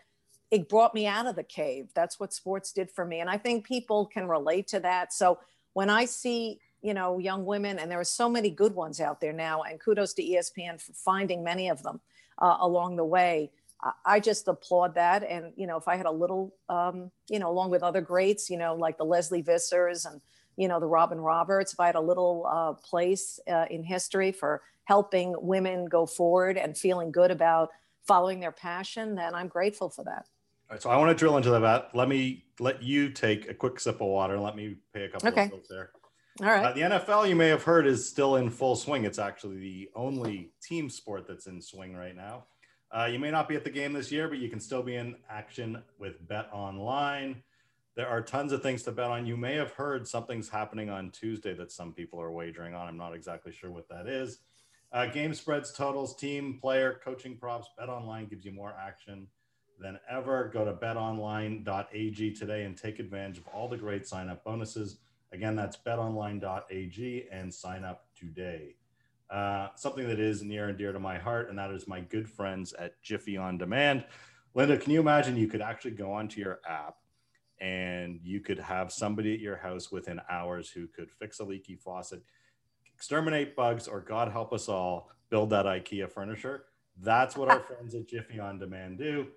it 0.52 0.70
brought 0.70 0.94
me 0.94 1.08
out 1.08 1.28
of 1.28 1.36
the 1.36 1.44
cave. 1.44 1.90
That's 1.96 2.20
what 2.20 2.34
sports 2.34 2.72
did 2.74 2.92
for 2.92 3.06
me. 3.06 3.22
And 3.22 3.30
I 3.30 3.38
think 3.38 3.66
people 3.66 4.06
can 4.06 4.28
relate 4.28 4.68
to 4.68 4.80
that. 4.82 5.14
So 5.14 5.40
when 5.74 5.90
I 5.90 6.06
see, 6.06 6.60
you 6.82 6.94
know, 6.94 7.20
young 7.20 7.46
women, 7.46 7.80
and 7.80 7.92
there 7.92 8.00
are 8.00 8.04
so 8.04 8.30
many 8.30 8.50
good 8.50 8.74
ones 8.74 9.00
out 9.00 9.22
there 9.22 9.34
now, 9.34 9.64
and 9.64 9.80
kudos 9.80 10.14
to 10.14 10.24
ESPN 10.24 10.82
for 10.82 10.94
finding 10.94 11.44
many 11.44 11.70
of 11.70 11.84
them 11.84 12.02
uh, 12.40 12.58
along 12.60 12.96
the 12.96 13.06
way 13.06 13.52
I 14.06 14.20
just 14.20 14.48
applaud 14.48 14.96
that. 14.96 15.24
And, 15.24 15.54
you 15.56 15.66
know, 15.66 15.78
if 15.78 15.88
I 15.88 15.96
had 15.96 16.06
a 16.06 16.12
little, 16.12 16.54
um, 16.70 17.12
you 17.30 17.40
know, 17.40 17.50
along 17.50 17.72
with 17.72 17.82
other 17.82 18.02
greats, 18.02 18.50
you 18.50 18.58
know, 18.58 18.76
like 18.76 18.98
the 18.98 19.04
Lesley 19.04 19.42
Vissers 19.42 20.10
and, 20.10 20.22
you 20.56 20.68
know, 20.68 20.80
the 20.80 20.88
Robin 20.88 21.20
Roberts, 21.20 21.74
if 21.74 21.80
I 21.80 21.88
had 21.88 21.96
a 21.96 22.02
little 22.02 22.46
uh, 22.50 22.74
place 22.74 23.40
uh, 23.50 23.66
in 23.72 23.84
history 23.84 24.32
for 24.32 24.62
helping 24.84 25.34
women 25.40 25.86
go 25.86 26.06
forward 26.06 26.58
and 26.58 26.78
feeling 26.78 27.12
good 27.12 27.32
about 27.32 27.70
following 28.06 28.40
their 28.40 28.52
passion, 28.52 29.16
then 29.16 29.34
I'm 29.34 29.48
grateful 29.48 29.90
for 29.90 30.04
that. 30.04 30.26
All 30.70 30.76
right, 30.76 30.82
so 30.82 30.90
I 30.90 30.98
want 30.98 31.10
to 31.10 31.16
drill 31.16 31.38
into 31.38 31.50
that. 31.50 31.90
Let 31.96 32.08
me 32.08 32.46
let 32.60 32.84
you 32.84 33.10
take 33.10 33.50
a 33.50 33.54
quick 33.54 33.80
sip 33.80 33.96
of 33.96 34.08
water 34.08 34.36
and 34.36 34.44
let 34.44 34.56
me 34.56 34.76
pay 34.94 35.06
a 35.06 35.10
couple 35.10 35.30
okay. 35.30 35.46
of 35.46 35.50
bills 35.50 35.68
there. 35.70 35.92
All 36.42 36.48
right. 36.48 36.66
Uh, 36.66 36.74
the 36.74 36.82
NFL, 36.82 37.30
you 37.30 37.36
may 37.36 37.50
have 37.50 37.62
heard, 37.62 37.86
is 37.86 38.10
still 38.10 38.38
in 38.38 38.50
full 38.50 38.76
swing. 38.76 39.06
It's 39.06 39.20
actually 39.20 39.60
the 39.60 39.90
only 39.96 40.52
team 40.60 40.90
sport 40.90 41.28
that's 41.28 41.46
in 41.46 41.62
swing 41.62 41.96
right 41.96 42.16
now. 42.16 42.46
Uh, 42.92 43.06
you 43.06 43.20
may 43.20 43.30
not 43.30 43.48
be 43.48 43.56
at 43.56 43.64
the 43.64 43.70
game 43.70 43.94
this 43.94 44.12
year, 44.12 44.28
but 44.28 44.40
you 44.40 44.50
can 44.50 44.60
still 44.60 44.82
be 44.82 44.96
in 44.96 45.16
action 45.30 45.84
with 46.00 46.28
Bet 46.28 46.50
Online. 46.52 47.44
There 47.96 48.08
are 48.08 48.24
tons 48.24 48.54
of 48.54 48.64
things 48.64 48.82
to 48.84 48.92
bet 48.92 49.12
on. 49.12 49.28
You 49.28 49.38
may 49.38 49.54
have 49.54 49.74
heard 49.74 50.08
something's 50.08 50.50
happening 50.50 50.90
on 50.90 51.12
Tuesday 51.12 51.54
that 51.54 51.72
some 51.72 51.94
people 51.94 52.20
are 52.20 52.32
wagering 52.32 52.74
on. 52.74 52.88
I'm 52.88 52.98
not 52.98 53.14
exactly 53.14 53.52
sure 53.52 53.70
what 53.70 53.88
that 53.90 54.08
is. 54.08 54.40
Uh, 54.92 55.06
game 55.06 55.36
spreads, 55.36 55.72
totals, 55.72 56.16
team, 56.16 56.58
player, 56.60 57.00
coaching 57.04 57.38
props. 57.38 57.70
Bet 57.78 57.88
Online 57.88 58.28
gives 58.28 58.46
you 58.46 58.52
more 58.52 58.74
action 58.82 59.28
than 59.80 60.00
ever. 60.10 60.50
Go 60.52 60.66
to 60.66 60.74
betonline.ag 60.74 62.34
today 62.34 62.64
and 62.64 62.76
take 62.76 62.98
advantage 62.98 63.38
of 63.38 63.48
all 63.50 63.70
the 63.70 63.78
great 63.78 64.08
sign 64.08 64.28
up 64.28 64.44
bonuses. 64.44 64.98
Again, 65.34 65.56
that's 65.56 65.78
betonline.ag 65.78 67.28
and 67.32 67.54
sign 67.54 67.84
up 67.84 68.06
today. 68.16 68.76
Uh, 69.30 69.70
something 69.76 70.08
that 70.08 70.20
is 70.20 70.44
near 70.44 70.68
and 70.68 70.78
dear 70.78 70.92
to 70.92 71.00
my 71.00 71.18
heart, 71.18 71.50
and 71.50 71.58
that 71.58 71.72
is 71.72 71.88
my 71.88 72.02
good 72.02 72.30
friends 72.30 72.74
at 72.74 73.02
Jiffy 73.02 73.38
On 73.38 73.58
Demand. 73.58 74.04
Linda, 74.54 74.78
can 74.78 74.92
you 74.92 75.00
imagine 75.00 75.38
you 75.38 75.48
could 75.48 75.62
actually 75.62 75.92
go 75.92 76.12
onto 76.12 76.42
your 76.42 76.60
app 76.68 76.96
and 77.62 78.20
you 78.24 78.42
could 78.42 78.60
have 78.60 78.92
somebody 78.92 79.34
at 79.34 79.40
your 79.40 79.56
house 79.56 79.90
within 79.90 80.20
hours 80.30 80.70
who 80.70 80.88
could 80.88 81.10
fix 81.10 81.40
a 81.40 81.46
leaky 81.46 81.78
faucet, 81.78 82.22
exterminate 82.94 83.56
bugs, 83.56 83.88
or 83.88 84.02
God 84.02 84.32
help 84.32 84.52
us 84.52 84.68
all, 84.68 85.10
build 85.30 85.52
that 85.52 85.66
IKEA 85.66 86.12
furniture? 86.12 86.66
That's 87.00 87.38
what 87.38 87.50
our 87.50 87.62
friends 87.62 87.96
at 87.96 88.08
Jiffy 88.08 88.40
On 88.40 88.60
Demand 88.60 88.98
do. 88.98 89.28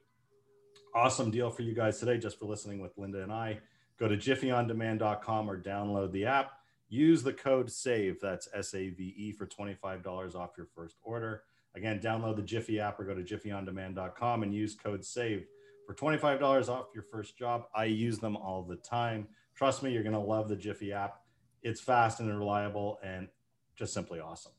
Awesome 0.92 1.30
deal 1.30 1.50
for 1.50 1.62
you 1.62 1.72
guys 1.72 2.00
today, 2.00 2.18
just 2.18 2.38
for 2.38 2.46
listening 2.46 2.80
with 2.80 2.98
Linda 2.98 3.22
and 3.22 3.32
I. 3.32 3.60
Go 3.98 4.08
to 4.08 4.16
jiffyondemand.com 4.16 5.50
or 5.50 5.60
download 5.60 6.12
the 6.12 6.26
app. 6.26 6.52
Use 6.88 7.22
the 7.22 7.32
code 7.32 7.70
SAVE, 7.70 8.18
that's 8.20 8.48
S 8.54 8.74
A 8.74 8.90
V 8.90 9.14
E, 9.16 9.32
for 9.32 9.46
$25 9.46 10.34
off 10.34 10.50
your 10.56 10.66
first 10.74 10.96
order. 11.02 11.42
Again, 11.74 11.98
download 11.98 12.36
the 12.36 12.42
Jiffy 12.42 12.78
app 12.78 13.00
or 13.00 13.04
go 13.04 13.14
to 13.14 13.22
jiffyondemand.com 13.22 14.42
and 14.42 14.54
use 14.54 14.74
code 14.74 15.04
SAVE 15.04 15.44
for 15.86 15.94
$25 15.94 16.68
off 16.68 16.86
your 16.94 17.02
first 17.02 17.36
job. 17.36 17.64
I 17.74 17.84
use 17.84 18.18
them 18.18 18.36
all 18.36 18.62
the 18.62 18.76
time. 18.76 19.26
Trust 19.54 19.82
me, 19.82 19.92
you're 19.92 20.02
going 20.02 20.14
to 20.14 20.18
love 20.18 20.48
the 20.48 20.56
Jiffy 20.56 20.92
app. 20.92 21.20
It's 21.62 21.80
fast 21.80 22.20
and 22.20 22.36
reliable 22.36 22.98
and 23.02 23.28
just 23.76 23.92
simply 23.92 24.20
awesome. 24.20 24.52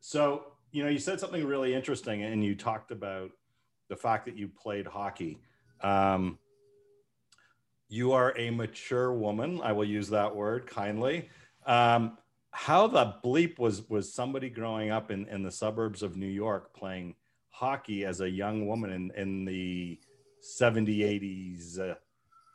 So, 0.00 0.52
you 0.72 0.82
know, 0.82 0.88
you 0.88 0.98
said 0.98 1.20
something 1.20 1.44
really 1.46 1.74
interesting 1.74 2.22
and 2.22 2.44
you 2.44 2.54
talked 2.54 2.90
about 2.90 3.30
the 3.88 3.96
fact 3.96 4.24
that 4.26 4.36
you 4.36 4.48
played 4.48 4.86
hockey. 4.86 5.38
Um, 5.82 6.38
you 7.90 8.12
are 8.12 8.32
a 8.38 8.50
mature 8.50 9.12
woman. 9.12 9.60
I 9.62 9.72
will 9.72 9.84
use 9.84 10.08
that 10.10 10.34
word 10.34 10.66
kindly. 10.66 11.28
Um, 11.66 12.16
how 12.52 12.86
the 12.86 13.16
bleep 13.22 13.58
was 13.58 13.88
was 13.88 14.12
somebody 14.12 14.48
growing 14.48 14.90
up 14.90 15.10
in, 15.10 15.26
in 15.28 15.42
the 15.42 15.50
suburbs 15.50 16.02
of 16.02 16.16
New 16.16 16.26
York 16.26 16.74
playing 16.74 17.14
hockey 17.50 18.04
as 18.04 18.20
a 18.20 18.30
young 18.30 18.66
woman 18.66 18.90
in, 18.90 19.10
in 19.16 19.44
the 19.44 19.98
70 20.40 21.00
80s 21.00 21.78
uh, 21.78 21.94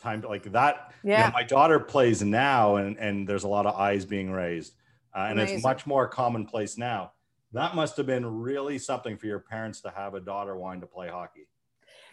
time 0.01 0.21
like 0.21 0.51
that 0.51 0.93
yeah 1.03 1.19
you 1.19 1.27
know, 1.27 1.33
my 1.33 1.43
daughter 1.43 1.79
plays 1.79 2.23
now 2.23 2.77
and 2.77 2.97
and 2.97 3.27
there's 3.27 3.43
a 3.43 3.47
lot 3.47 3.65
of 3.67 3.75
eyes 3.75 4.03
being 4.03 4.31
raised 4.31 4.73
uh, 5.15 5.27
and 5.29 5.39
Amazing. 5.39 5.57
it's 5.57 5.63
much 5.63 5.85
more 5.85 6.07
commonplace 6.07 6.77
now 6.77 7.11
that 7.53 7.75
must 7.75 7.95
have 7.97 8.07
been 8.07 8.25
really 8.25 8.79
something 8.79 9.15
for 9.15 9.27
your 9.27 9.39
parents 9.39 9.81
to 9.81 9.91
have 9.91 10.15
a 10.15 10.19
daughter 10.19 10.57
wanting 10.57 10.81
to 10.81 10.87
play 10.87 11.07
hockey 11.07 11.47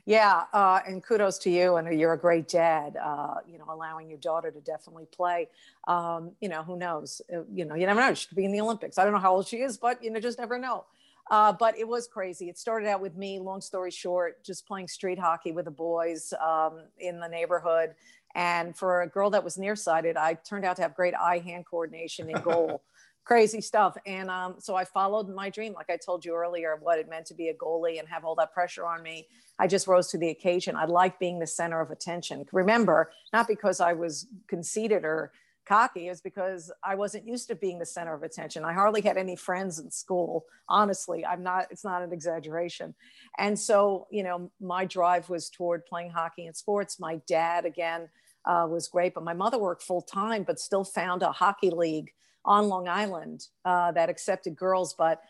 yeah, 0.04 0.44
uh, 0.52 0.80
and 0.86 1.02
kudos 1.02 1.38
to 1.38 1.50
you, 1.50 1.76
and 1.76 1.98
you're 1.98 2.12
a 2.12 2.18
great 2.18 2.48
dad. 2.48 2.96
Uh, 2.96 3.36
you 3.46 3.58
know, 3.58 3.66
allowing 3.68 4.08
your 4.08 4.18
daughter 4.18 4.50
to 4.50 4.60
definitely 4.60 5.06
play. 5.12 5.48
Um, 5.86 6.32
you 6.40 6.48
know, 6.48 6.62
who 6.62 6.76
knows? 6.76 7.22
Uh, 7.32 7.42
you 7.52 7.64
know, 7.64 7.74
you 7.74 7.86
never 7.86 8.00
know. 8.00 8.12
She 8.14 8.26
could 8.26 8.36
be 8.36 8.44
in 8.44 8.52
the 8.52 8.60
Olympics. 8.60 8.98
I 8.98 9.04
don't 9.04 9.12
know 9.12 9.20
how 9.20 9.34
old 9.34 9.46
she 9.46 9.58
is, 9.58 9.76
but 9.76 10.02
you 10.02 10.10
know, 10.10 10.18
just 10.18 10.38
never 10.38 10.58
know. 10.58 10.84
Uh, 11.30 11.52
but 11.52 11.78
it 11.78 11.86
was 11.86 12.08
crazy. 12.08 12.48
It 12.48 12.58
started 12.58 12.88
out 12.88 13.00
with 13.00 13.16
me, 13.16 13.38
long 13.38 13.60
story 13.60 13.92
short, 13.92 14.44
just 14.44 14.66
playing 14.66 14.88
street 14.88 15.18
hockey 15.18 15.52
with 15.52 15.66
the 15.66 15.70
boys 15.70 16.34
um, 16.44 16.82
in 16.98 17.20
the 17.20 17.28
neighborhood. 17.28 17.94
And 18.34 18.76
for 18.76 19.02
a 19.02 19.08
girl 19.08 19.30
that 19.30 19.44
was 19.44 19.56
nearsighted, 19.56 20.16
I 20.16 20.34
turned 20.34 20.64
out 20.64 20.76
to 20.76 20.82
have 20.82 20.94
great 20.94 21.14
eye 21.14 21.38
hand 21.38 21.64
coordination 21.66 22.28
in 22.28 22.40
goal 22.40 22.82
crazy 23.24 23.60
stuff. 23.60 23.96
And 24.06 24.30
um, 24.30 24.56
so 24.58 24.74
I 24.74 24.84
followed 24.84 25.28
my 25.28 25.48
dream, 25.48 25.72
like 25.74 25.90
I 25.90 25.96
told 25.96 26.24
you 26.24 26.34
earlier, 26.34 26.72
of 26.72 26.82
what 26.82 26.98
it 26.98 27.08
meant 27.08 27.26
to 27.26 27.34
be 27.34 27.48
a 27.48 27.54
goalie 27.54 27.98
and 27.98 28.08
have 28.08 28.24
all 28.24 28.34
that 28.36 28.52
pressure 28.52 28.84
on 28.84 29.02
me. 29.02 29.26
I 29.58 29.66
just 29.66 29.86
rose 29.86 30.08
to 30.08 30.18
the 30.18 30.30
occasion. 30.30 30.76
I 30.76 30.86
like 30.86 31.18
being 31.18 31.38
the 31.38 31.46
center 31.46 31.80
of 31.80 31.90
attention. 31.90 32.44
Remember, 32.52 33.12
not 33.32 33.46
because 33.46 33.80
I 33.80 33.92
was 33.92 34.26
conceited 34.48 35.04
or 35.04 35.32
cocky, 35.64 36.08
is 36.08 36.20
because 36.20 36.72
I 36.82 36.96
wasn't 36.96 37.26
used 37.26 37.46
to 37.48 37.54
being 37.54 37.78
the 37.78 37.86
center 37.86 38.12
of 38.12 38.24
attention. 38.24 38.64
I 38.64 38.72
hardly 38.72 39.00
had 39.00 39.16
any 39.16 39.36
friends 39.36 39.78
in 39.78 39.90
school. 39.92 40.44
Honestly, 40.68 41.24
I'm 41.24 41.44
not, 41.44 41.68
it's 41.70 41.84
not 41.84 42.02
an 42.02 42.12
exaggeration. 42.12 42.94
And 43.38 43.56
so, 43.56 44.08
you 44.10 44.24
know, 44.24 44.50
my 44.60 44.84
drive 44.84 45.28
was 45.28 45.48
toward 45.48 45.86
playing 45.86 46.10
hockey 46.10 46.46
and 46.46 46.56
sports. 46.56 46.98
My 46.98 47.20
dad, 47.28 47.64
again, 47.64 48.08
uh, 48.44 48.66
was 48.68 48.88
great, 48.88 49.14
but 49.14 49.22
my 49.22 49.34
mother 49.34 49.58
worked 49.58 49.84
full 49.84 50.02
time, 50.02 50.42
but 50.42 50.58
still 50.58 50.82
found 50.82 51.22
a 51.22 51.30
hockey 51.30 51.70
league 51.70 52.10
on 52.44 52.68
Long 52.68 52.88
Island 52.88 53.46
uh, 53.64 53.92
that 53.92 54.08
accepted 54.08 54.56
girls. 54.56 54.94
But 54.94 55.22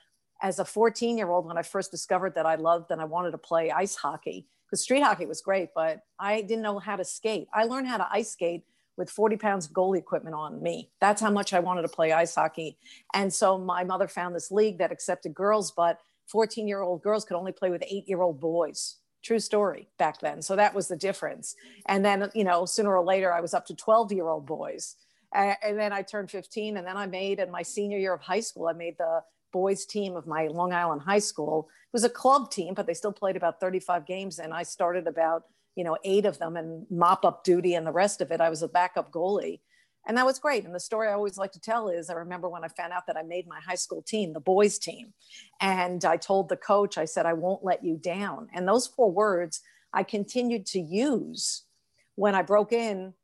as 0.43 0.59
a 0.59 0.65
14 0.65 1.17
year 1.17 1.31
old, 1.31 1.47
when 1.47 1.59
I 1.59 1.63
first 1.63 1.91
discovered 1.91 2.35
that 2.35 2.47
I 2.47 2.57
loved 2.57 2.91
and 2.91 3.01
I 3.01 3.05
wanted 3.05 3.33
to 3.33 3.39
play 3.39 3.71
ice 3.71 3.97
hockey, 3.97 4.47
because 4.67 4.83
street 4.83 5.03
hockey 5.03 5.27
was 5.27 5.43
great, 5.43 5.71
but 5.75 6.01
I 6.19 6.41
didn't 6.43 6.63
know 6.63 6.79
how 6.79 6.97
to 6.97 7.05
skate. 7.05 7.47
I 7.53 7.65
learned 7.65 7.89
how 7.89 7.99
to 7.99 8.09
ice 8.11 8.31
skate 8.31 8.65
with 8.97 9.11
40 9.11 9.37
pounds 9.37 9.67
of 9.67 9.73
goalie 9.73 9.99
equipment 9.99 10.35
on 10.35 10.63
me. 10.63 10.91
That's 11.01 11.21
how 11.21 11.31
much 11.31 11.53
I 11.53 11.61
wanted 11.61 11.83
to 11.83 11.89
play 11.89 12.13
ice 12.13 12.35
hockey. 12.35 12.79
And 13.15 13.33
so 13.33 13.59
my 13.59 13.85
mother 13.85 14.09
found 14.09 14.35
this 14.35 14.51
league 14.51 14.79
that 14.79 14.93
accepted 14.93 15.35
girls, 15.35 15.73
but 15.73 15.99
14 16.29 16.67
year 16.67 16.81
old 16.81 17.03
girls 17.03 17.25
could 17.25 17.37
only 17.37 17.53
play 17.53 17.71
with 17.71 17.85
eight 17.87 18.09
year 18.09 18.23
old 18.23 18.41
boys. 18.41 18.97
True 19.23 19.39
story 19.39 19.89
back 19.99 20.21
then. 20.21 20.43
So 20.43 20.57
that 20.57 20.75
was 20.75 20.89
the 20.89 20.97
difference. 20.97 21.55
And 21.87 22.05
then, 22.05 22.31
you 22.35 22.45
know, 22.45 22.65
sooner 22.65 22.97
or 22.97 23.05
later, 23.05 23.33
I 23.33 23.41
was 23.41 23.55
up 23.55 23.67
to 23.67 23.77
12 23.77 24.13
year 24.13 24.29
old 24.29 24.47
boys 24.47 24.97
and 25.35 25.79
then 25.79 25.93
I 25.93 26.03
turned 26.03 26.31
15, 26.31 26.77
and 26.77 26.87
then 26.87 26.97
I 26.97 27.07
made 27.07 27.39
in 27.39 27.51
my 27.51 27.63
senior 27.63 27.99
year 27.99 28.15
of 28.15 28.21
high 28.21 28.41
school, 28.41 28.69
I 28.69 28.73
made 28.73 28.97
the 28.99 29.23
boys 29.53 29.85
team 29.85 30.17
of 30.17 30.27
my 30.27 30.47
Long 30.49 30.73
Island 30.73 31.03
high 31.03 31.19
school. 31.19 31.69
It 31.71 31.93
was 31.93 32.05
a 32.05 32.11
club 32.11 32.51
team, 32.51 32.75
but 32.75 32.87
they 32.87 32.95
still 32.95 33.13
played 33.13 33.37
about 33.37 33.61
35 33.61 34.07
games, 34.07 34.39
and 34.39 34.53
I 34.53 34.63
started 34.63 35.07
about 35.07 35.45
you 35.77 35.85
know 35.85 35.97
eight 36.05 36.27
of 36.27 36.39
them 36.39 36.57
and 36.57 36.87
mop 36.91 37.25
up 37.25 37.45
duty, 37.45 37.75
and 37.75 37.87
the 37.87 37.93
rest 37.93 38.21
of 38.21 38.31
it 38.31 38.41
I 38.41 38.51
was 38.51 38.63
a 38.63 38.69
backup 38.69 39.13
goalie, 39.13 39.61
and 40.07 40.17
that 40.17 40.27
was 40.27 40.39
great. 40.39 40.65
And 40.65 40.75
the 40.75 40.81
story 40.81 41.09
I 41.09 41.13
always 41.13 41.39
like 41.39 41.53
to 41.53 41.61
tell 41.61 41.89
is 41.89 42.11
I 42.11 42.15
remember 42.15 42.49
when 42.49 42.65
I 42.65 42.69
found 42.69 42.93
out 42.93 43.07
that 43.07 43.17
I 43.17 43.23
made 43.23 43.47
my 43.47 43.61
high 43.61 43.77
school 43.77 44.03
team, 44.03 44.33
the 44.33 44.41
boys 44.41 44.79
team, 44.79 45.13
and 45.61 46.05
I 46.05 46.17
told 46.17 46.49
the 46.49 46.57
coach, 46.57 46.99
I 46.99 47.05
said 47.05 47.27
I 47.27 47.35
won't 47.35 47.65
let 47.65 47.85
you 47.85 47.97
down, 47.97 48.49
and 48.55 48.67
those 48.67 48.87
four 48.87 49.11
words 49.11 49.61
I 49.95 50.03
continued 50.03 50.67
to 50.67 50.81
use 50.81 51.65
when 52.15 52.35
I 52.35 52.43
broke 52.43 52.73
in 52.73 53.15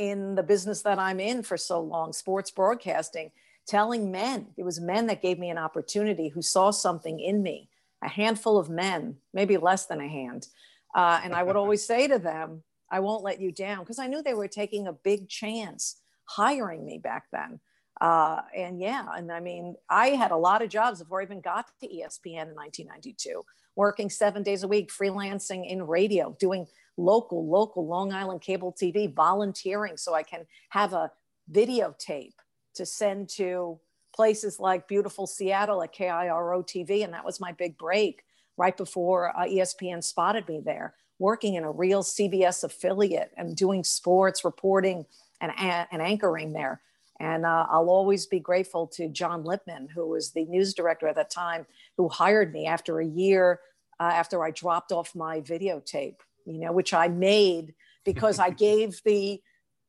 in 0.00 0.34
the 0.34 0.42
business 0.42 0.80
that 0.80 0.98
I'm 0.98 1.20
in 1.20 1.42
for 1.42 1.58
so 1.58 1.78
long, 1.78 2.14
sports 2.14 2.50
broadcasting, 2.50 3.30
telling 3.66 4.10
men, 4.10 4.46
it 4.56 4.64
was 4.64 4.80
men 4.80 5.06
that 5.08 5.20
gave 5.20 5.38
me 5.38 5.50
an 5.50 5.58
opportunity 5.58 6.28
who 6.28 6.40
saw 6.40 6.70
something 6.70 7.20
in 7.20 7.42
me, 7.42 7.68
a 8.02 8.08
handful 8.08 8.56
of 8.56 8.70
men, 8.70 9.16
maybe 9.34 9.58
less 9.58 9.84
than 9.84 10.00
a 10.00 10.08
hand. 10.08 10.48
Uh, 10.94 11.20
and 11.22 11.34
I 11.34 11.42
would 11.42 11.54
always 11.54 11.84
say 11.84 12.08
to 12.08 12.18
them, 12.18 12.62
I 12.90 13.00
won't 13.00 13.22
let 13.22 13.42
you 13.42 13.52
down 13.52 13.80
because 13.80 13.98
I 13.98 14.06
knew 14.06 14.22
they 14.22 14.32
were 14.32 14.48
taking 14.48 14.86
a 14.86 14.92
big 14.94 15.28
chance 15.28 16.00
hiring 16.24 16.86
me 16.86 16.96
back 16.96 17.24
then. 17.30 17.60
Uh, 18.00 18.40
and 18.56 18.80
yeah, 18.80 19.04
and 19.14 19.30
I 19.30 19.40
mean, 19.40 19.76
I 19.90 20.08
had 20.08 20.30
a 20.30 20.36
lot 20.36 20.62
of 20.62 20.70
jobs 20.70 21.00
before 21.00 21.20
I 21.20 21.24
even 21.24 21.42
got 21.42 21.66
to 21.82 21.86
ESPN 21.86 22.48
in 22.48 22.56
1992, 22.56 23.44
working 23.76 24.08
seven 24.08 24.42
days 24.42 24.62
a 24.62 24.68
week, 24.68 24.90
freelancing 24.90 25.70
in 25.70 25.86
radio, 25.86 26.34
doing 26.40 26.66
local, 27.00 27.48
local 27.48 27.86
Long 27.86 28.12
Island 28.12 28.40
cable 28.40 28.72
TV, 28.72 29.12
volunteering 29.12 29.96
so 29.96 30.14
I 30.14 30.22
can 30.22 30.46
have 30.70 30.92
a 30.92 31.10
videotape 31.50 32.34
to 32.74 32.86
send 32.86 33.28
to 33.30 33.78
places 34.14 34.60
like 34.60 34.88
beautiful 34.88 35.26
Seattle 35.26 35.82
at 35.82 35.94
KIRO 35.94 36.62
TV. 36.64 37.04
And 37.04 37.12
that 37.12 37.24
was 37.24 37.40
my 37.40 37.52
big 37.52 37.78
break 37.78 38.22
right 38.56 38.76
before 38.76 39.36
uh, 39.36 39.44
ESPN 39.44 40.02
spotted 40.04 40.48
me 40.48 40.60
there, 40.64 40.94
working 41.18 41.54
in 41.54 41.64
a 41.64 41.70
real 41.70 42.02
CBS 42.02 42.64
affiliate 42.64 43.32
and 43.36 43.56
doing 43.56 43.84
sports 43.84 44.44
reporting 44.44 45.06
and, 45.40 45.52
and 45.58 46.02
anchoring 46.02 46.52
there. 46.52 46.82
And 47.18 47.44
uh, 47.44 47.66
I'll 47.70 47.90
always 47.90 48.26
be 48.26 48.40
grateful 48.40 48.86
to 48.88 49.08
John 49.08 49.44
Lipman, 49.44 49.90
who 49.94 50.08
was 50.08 50.30
the 50.30 50.46
news 50.46 50.72
director 50.72 51.06
at 51.06 51.16
that 51.16 51.30
time, 51.30 51.66
who 51.96 52.08
hired 52.08 52.52
me 52.52 52.66
after 52.66 53.00
a 53.00 53.06
year 53.06 53.60
uh, 54.00 54.04
after 54.04 54.42
I 54.42 54.50
dropped 54.50 54.90
off 54.90 55.14
my 55.14 55.40
videotape 55.42 56.16
you 56.50 56.60
know, 56.60 56.72
which 56.72 56.92
I 56.94 57.08
made 57.08 57.74
because 58.04 58.38
I 58.38 58.50
gave 58.66 59.00
the 59.04 59.40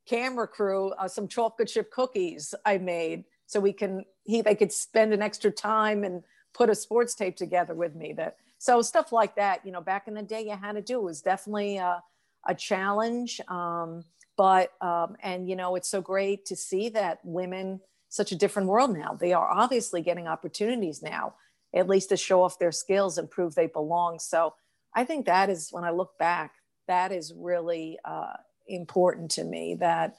camera 0.08 0.48
crew 0.48 0.92
uh, 0.92 1.08
some 1.08 1.28
chocolate 1.28 1.70
chip 1.70 1.92
cookies 1.92 2.54
I 2.66 2.78
made 2.80 3.24
so 3.46 3.60
we 3.60 3.72
can 3.72 4.04
he 4.24 4.42
they 4.42 4.56
could 4.56 4.72
spend 4.72 5.14
an 5.14 5.22
extra 5.22 5.52
time 5.52 6.04
and 6.04 6.24
put 6.54 6.72
a 6.72 6.76
sports 6.76 7.14
tape 7.14 7.36
together 7.36 7.76
with 7.76 7.96
me 7.96 8.12
that 8.14 8.38
so 8.58 8.82
stuff 8.82 9.12
like 9.12 9.36
that 9.36 9.64
you 9.64 9.72
know 9.72 9.80
back 9.80 10.08
in 10.08 10.16
the 10.16 10.24
day 10.24 10.44
you 10.44 10.56
had 10.56 10.74
to 10.74 10.82
do 10.82 10.98
it 10.98 11.04
was 11.04 11.22
definitely 11.22 11.78
a, 11.78 12.02
a 12.48 12.56
challenge 12.56 13.40
um, 13.48 14.04
but 14.38 14.72
um, 14.82 15.16
and 15.22 15.48
you 15.48 15.56
know 15.56 15.76
it's 15.76 15.88
so 15.88 16.02
great 16.02 16.46
to 16.46 16.56
see 16.56 16.90
that 16.90 17.20
women 17.24 17.80
such 18.12 18.34
a 18.34 18.36
different 18.36 18.68
world 18.68 18.96
now. 18.96 19.18
They 19.20 19.32
are 19.32 19.50
obviously 19.50 20.02
getting 20.02 20.28
opportunities 20.28 21.02
now 21.02 21.36
at 21.74 21.88
least 21.88 22.10
to 22.10 22.18
show 22.18 22.44
off 22.44 22.60
their 22.60 22.74
skills 22.74 23.18
and 23.18 23.32
prove 23.32 23.56
they 23.56 23.68
belong. 23.68 24.20
So 24.20 24.54
I 24.96 25.06
think 25.06 25.26
that 25.26 25.50
is 25.50 25.70
when 25.72 25.84
I 25.84 25.92
look 25.92 26.18
back, 26.18 26.54
that 26.88 27.12
is 27.12 27.34
really 27.36 27.98
uh, 28.04 28.34
important 28.68 29.32
to 29.32 29.44
me 29.44 29.76
that, 29.76 30.16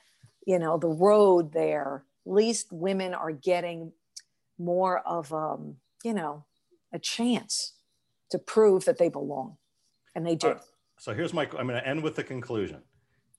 you 0.46 0.58
know, 0.58 0.78
the 0.78 0.88
road 0.88 1.52
there, 1.52 2.04
at 2.26 2.32
least 2.32 2.72
women 2.72 3.14
are 3.14 3.32
getting 3.32 3.92
more 4.58 5.00
of, 5.00 5.32
um, 5.32 5.76
you 6.04 6.14
know, 6.14 6.44
a 6.92 6.98
chance 6.98 7.74
to 8.30 8.38
prove 8.38 8.84
that 8.86 8.98
they 8.98 9.08
belong. 9.08 9.56
And 10.14 10.26
they 10.26 10.36
do. 10.36 10.48
Uh, 10.48 10.58
so 10.98 11.14
here's 11.14 11.34
my, 11.34 11.42
I'm 11.58 11.66
going 11.66 11.80
to 11.80 11.86
end 11.86 12.02
with 12.02 12.16
the 12.16 12.24
conclusion. 12.24 12.82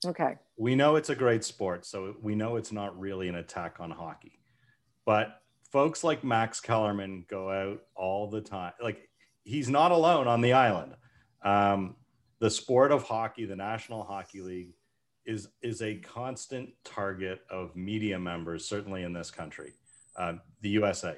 Okay. 0.04 0.36
We 0.56 0.74
know 0.74 0.96
it's 0.96 1.10
a 1.10 1.14
great 1.14 1.44
sport. 1.44 1.86
So 1.86 2.14
we 2.20 2.34
know 2.34 2.56
it's 2.56 2.72
not 2.72 2.98
really 2.98 3.28
an 3.28 3.36
attack 3.36 3.76
on 3.80 3.90
hockey. 3.90 4.40
But 5.06 5.40
folks 5.72 6.04
like 6.04 6.24
Max 6.24 6.60
Kellerman 6.60 7.24
go 7.28 7.50
out 7.50 7.80
all 7.96 8.28
the 8.28 8.40
time. 8.40 8.72
Like 8.80 9.08
he's 9.44 9.68
not 9.68 9.92
alone 9.92 10.28
on 10.28 10.40
the 10.40 10.52
island. 10.52 10.94
Um, 11.44 11.96
the 12.40 12.50
sport 12.50 12.92
of 12.92 13.04
hockey, 13.04 13.44
the 13.44 13.56
National 13.56 14.02
Hockey 14.02 14.40
League, 14.40 14.74
is 15.26 15.48
is 15.62 15.80
a 15.82 15.96
constant 15.96 16.70
target 16.84 17.42
of 17.50 17.74
media 17.76 18.18
members, 18.18 18.66
certainly 18.66 19.02
in 19.02 19.12
this 19.12 19.30
country, 19.30 19.72
uh, 20.16 20.34
the 20.60 20.70
USA. 20.70 21.16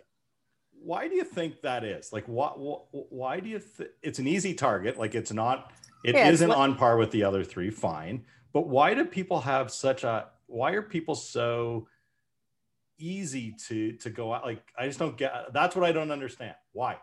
Why 0.73 1.09
do 1.09 1.16
you 1.16 1.25
think 1.25 1.62
that 1.62 1.83
is? 1.83 2.12
Like, 2.12 2.28
what? 2.28 2.59
Why, 2.59 2.78
why 2.92 3.40
do 3.40 3.49
you? 3.49 3.61
Th- 3.76 3.90
it's 4.02 4.18
an 4.18 4.28
easy 4.28 4.54
target. 4.54 4.99
Like, 4.99 5.14
it's 5.14 5.33
not. 5.33 5.73
It 6.04 6.14
yeah, 6.14 6.30
not 6.47 6.56
on 6.56 6.76
par 6.76 6.99
with 6.99 7.11
the 7.11 7.25
other 7.25 7.42
three. 7.42 7.71
Fine, 7.71 8.25
but 8.52 8.68
why 8.68 8.95
do 8.95 9.04
people 9.04 9.40
have 9.40 9.73
such 9.73 10.04
a? 10.04 10.28
Why 10.47 10.73
are 10.73 10.83
people 10.83 11.16
so 11.16 11.88
easy 12.99 13.56
to 13.68 13.92
to 13.95 14.11
go 14.11 14.33
out? 14.33 14.45
Like 14.45 14.62
I 14.78 14.87
just 14.87 14.99
don't 14.99 15.16
get. 15.16 15.52
That's 15.52 15.75
what 15.75 15.85
I 15.85 15.92
don't 15.92 16.12
understand. 16.12 16.54
Why? 16.73 16.99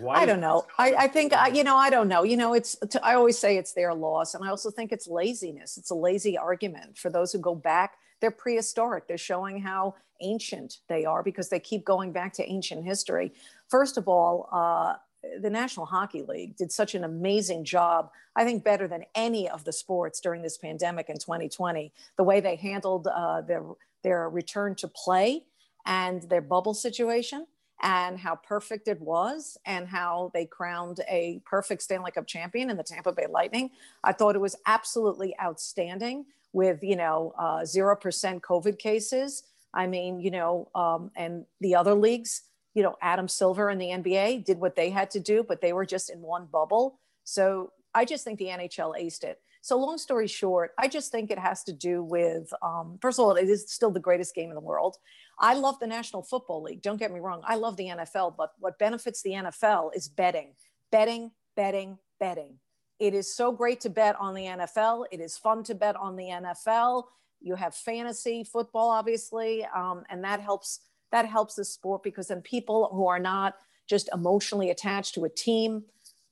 Like 0.00 0.18
I 0.18 0.26
don't 0.26 0.40
know. 0.40 0.66
I, 0.78 0.94
I 0.94 1.08
think 1.08 1.32
I, 1.32 1.48
you 1.48 1.64
know. 1.64 1.76
I 1.76 1.88
don't 1.88 2.08
know. 2.08 2.22
You 2.22 2.36
know, 2.36 2.52
it's. 2.52 2.76
I 3.02 3.14
always 3.14 3.38
say 3.38 3.56
it's 3.56 3.72
their 3.72 3.94
loss, 3.94 4.34
and 4.34 4.44
I 4.44 4.48
also 4.48 4.70
think 4.70 4.92
it's 4.92 5.08
laziness. 5.08 5.78
It's 5.78 5.90
a 5.90 5.94
lazy 5.94 6.36
argument 6.36 6.98
for 6.98 7.08
those 7.10 7.32
who 7.32 7.38
go 7.38 7.54
back. 7.54 7.96
They're 8.20 8.30
prehistoric. 8.30 9.08
They're 9.08 9.16
showing 9.16 9.60
how 9.60 9.94
ancient 10.20 10.78
they 10.88 11.04
are 11.04 11.22
because 11.22 11.48
they 11.48 11.60
keep 11.60 11.84
going 11.84 12.12
back 12.12 12.32
to 12.34 12.50
ancient 12.50 12.84
history. 12.84 13.32
First 13.68 13.96
of 13.96 14.08
all, 14.08 14.48
uh, 14.52 14.96
the 15.40 15.50
National 15.50 15.86
Hockey 15.86 16.22
League 16.22 16.56
did 16.56 16.70
such 16.70 16.94
an 16.94 17.04
amazing 17.04 17.64
job, 17.64 18.10
I 18.36 18.44
think 18.44 18.64
better 18.64 18.86
than 18.86 19.04
any 19.14 19.48
of 19.48 19.64
the 19.64 19.72
sports 19.72 20.20
during 20.20 20.42
this 20.42 20.56
pandemic 20.58 21.08
in 21.08 21.18
2020. 21.18 21.92
The 22.16 22.24
way 22.24 22.40
they 22.40 22.56
handled 22.56 23.08
uh, 23.08 23.42
their, 23.42 23.62
their 24.02 24.28
return 24.28 24.74
to 24.76 24.88
play 24.88 25.44
and 25.86 26.22
their 26.22 26.40
bubble 26.40 26.74
situation, 26.74 27.46
and 27.82 28.18
how 28.18 28.36
perfect 28.36 28.88
it 28.88 29.00
was, 29.00 29.56
and 29.66 29.86
how 29.86 30.30
they 30.34 30.46
crowned 30.46 31.00
a 31.08 31.40
perfect 31.44 31.82
Stanley 31.82 32.10
Cup 32.10 32.26
champion 32.26 32.70
in 32.70 32.76
the 32.76 32.82
Tampa 32.82 33.12
Bay 33.12 33.26
Lightning. 33.30 33.70
I 34.02 34.12
thought 34.12 34.34
it 34.34 34.40
was 34.40 34.56
absolutely 34.66 35.34
outstanding 35.40 36.26
with, 36.52 36.82
you 36.82 36.96
know, 36.96 37.34
uh, 37.38 37.60
0% 37.60 38.40
COVID 38.40 38.78
cases. 38.78 39.44
I 39.74 39.86
mean, 39.86 40.20
you 40.20 40.30
know, 40.30 40.68
um, 40.74 41.10
and 41.14 41.44
the 41.60 41.74
other 41.74 41.94
leagues 41.94 42.42
you 42.78 42.84
know, 42.84 42.96
Adam 43.02 43.26
Silver 43.26 43.70
and 43.70 43.80
the 43.80 43.86
NBA 43.86 44.44
did 44.44 44.60
what 44.60 44.76
they 44.76 44.88
had 44.90 45.10
to 45.10 45.18
do, 45.18 45.42
but 45.42 45.60
they 45.60 45.72
were 45.72 45.84
just 45.84 46.10
in 46.10 46.22
one 46.22 46.46
bubble. 46.46 47.00
So 47.24 47.72
I 47.92 48.04
just 48.04 48.22
think 48.22 48.38
the 48.38 48.46
NHL 48.46 48.96
aced 48.96 49.24
it. 49.24 49.40
So 49.62 49.76
long 49.76 49.98
story 49.98 50.28
short, 50.28 50.74
I 50.78 50.86
just 50.86 51.10
think 51.10 51.32
it 51.32 51.40
has 51.40 51.64
to 51.64 51.72
do 51.72 52.04
with, 52.04 52.52
um, 52.62 52.96
first 53.02 53.18
of 53.18 53.24
all, 53.24 53.34
it 53.34 53.48
is 53.48 53.68
still 53.68 53.90
the 53.90 53.98
greatest 53.98 54.32
game 54.32 54.50
in 54.50 54.54
the 54.54 54.60
world. 54.60 54.96
I 55.40 55.54
love 55.54 55.78
the 55.78 55.86
National 55.86 56.22
Football 56.22 56.62
League. 56.62 56.82
Don't 56.82 56.98
get 56.98 57.12
me 57.12 57.20
wrong. 57.20 57.42
I 57.44 57.56
love 57.56 57.76
the 57.76 57.86
NFL, 57.86 58.36
but 58.36 58.52
what 58.58 58.78
benefits 58.78 59.22
the 59.22 59.30
NFL 59.30 59.94
is 59.94 60.08
betting, 60.08 60.54
betting, 60.90 61.30
betting, 61.56 61.98
betting. 62.18 62.58
It 62.98 63.14
is 63.14 63.32
so 63.32 63.52
great 63.52 63.80
to 63.82 63.90
bet 63.90 64.16
on 64.18 64.34
the 64.34 64.42
NFL. 64.42 65.04
It 65.12 65.20
is 65.20 65.38
fun 65.38 65.62
to 65.64 65.74
bet 65.74 65.94
on 65.96 66.16
the 66.16 66.24
NFL. 66.24 67.04
You 67.40 67.54
have 67.54 67.74
fantasy 67.74 68.42
football, 68.42 68.90
obviously, 68.90 69.64
um, 69.74 70.04
and 70.10 70.24
that 70.24 70.40
helps 70.40 70.80
that 71.10 71.24
helps 71.24 71.54
the 71.54 71.64
sport 71.64 72.02
because 72.02 72.28
then 72.28 72.42
people 72.42 72.90
who 72.92 73.06
are 73.06 73.20
not 73.20 73.54
just 73.86 74.10
emotionally 74.12 74.70
attached 74.70 75.14
to 75.14 75.24
a 75.24 75.28
team, 75.28 75.84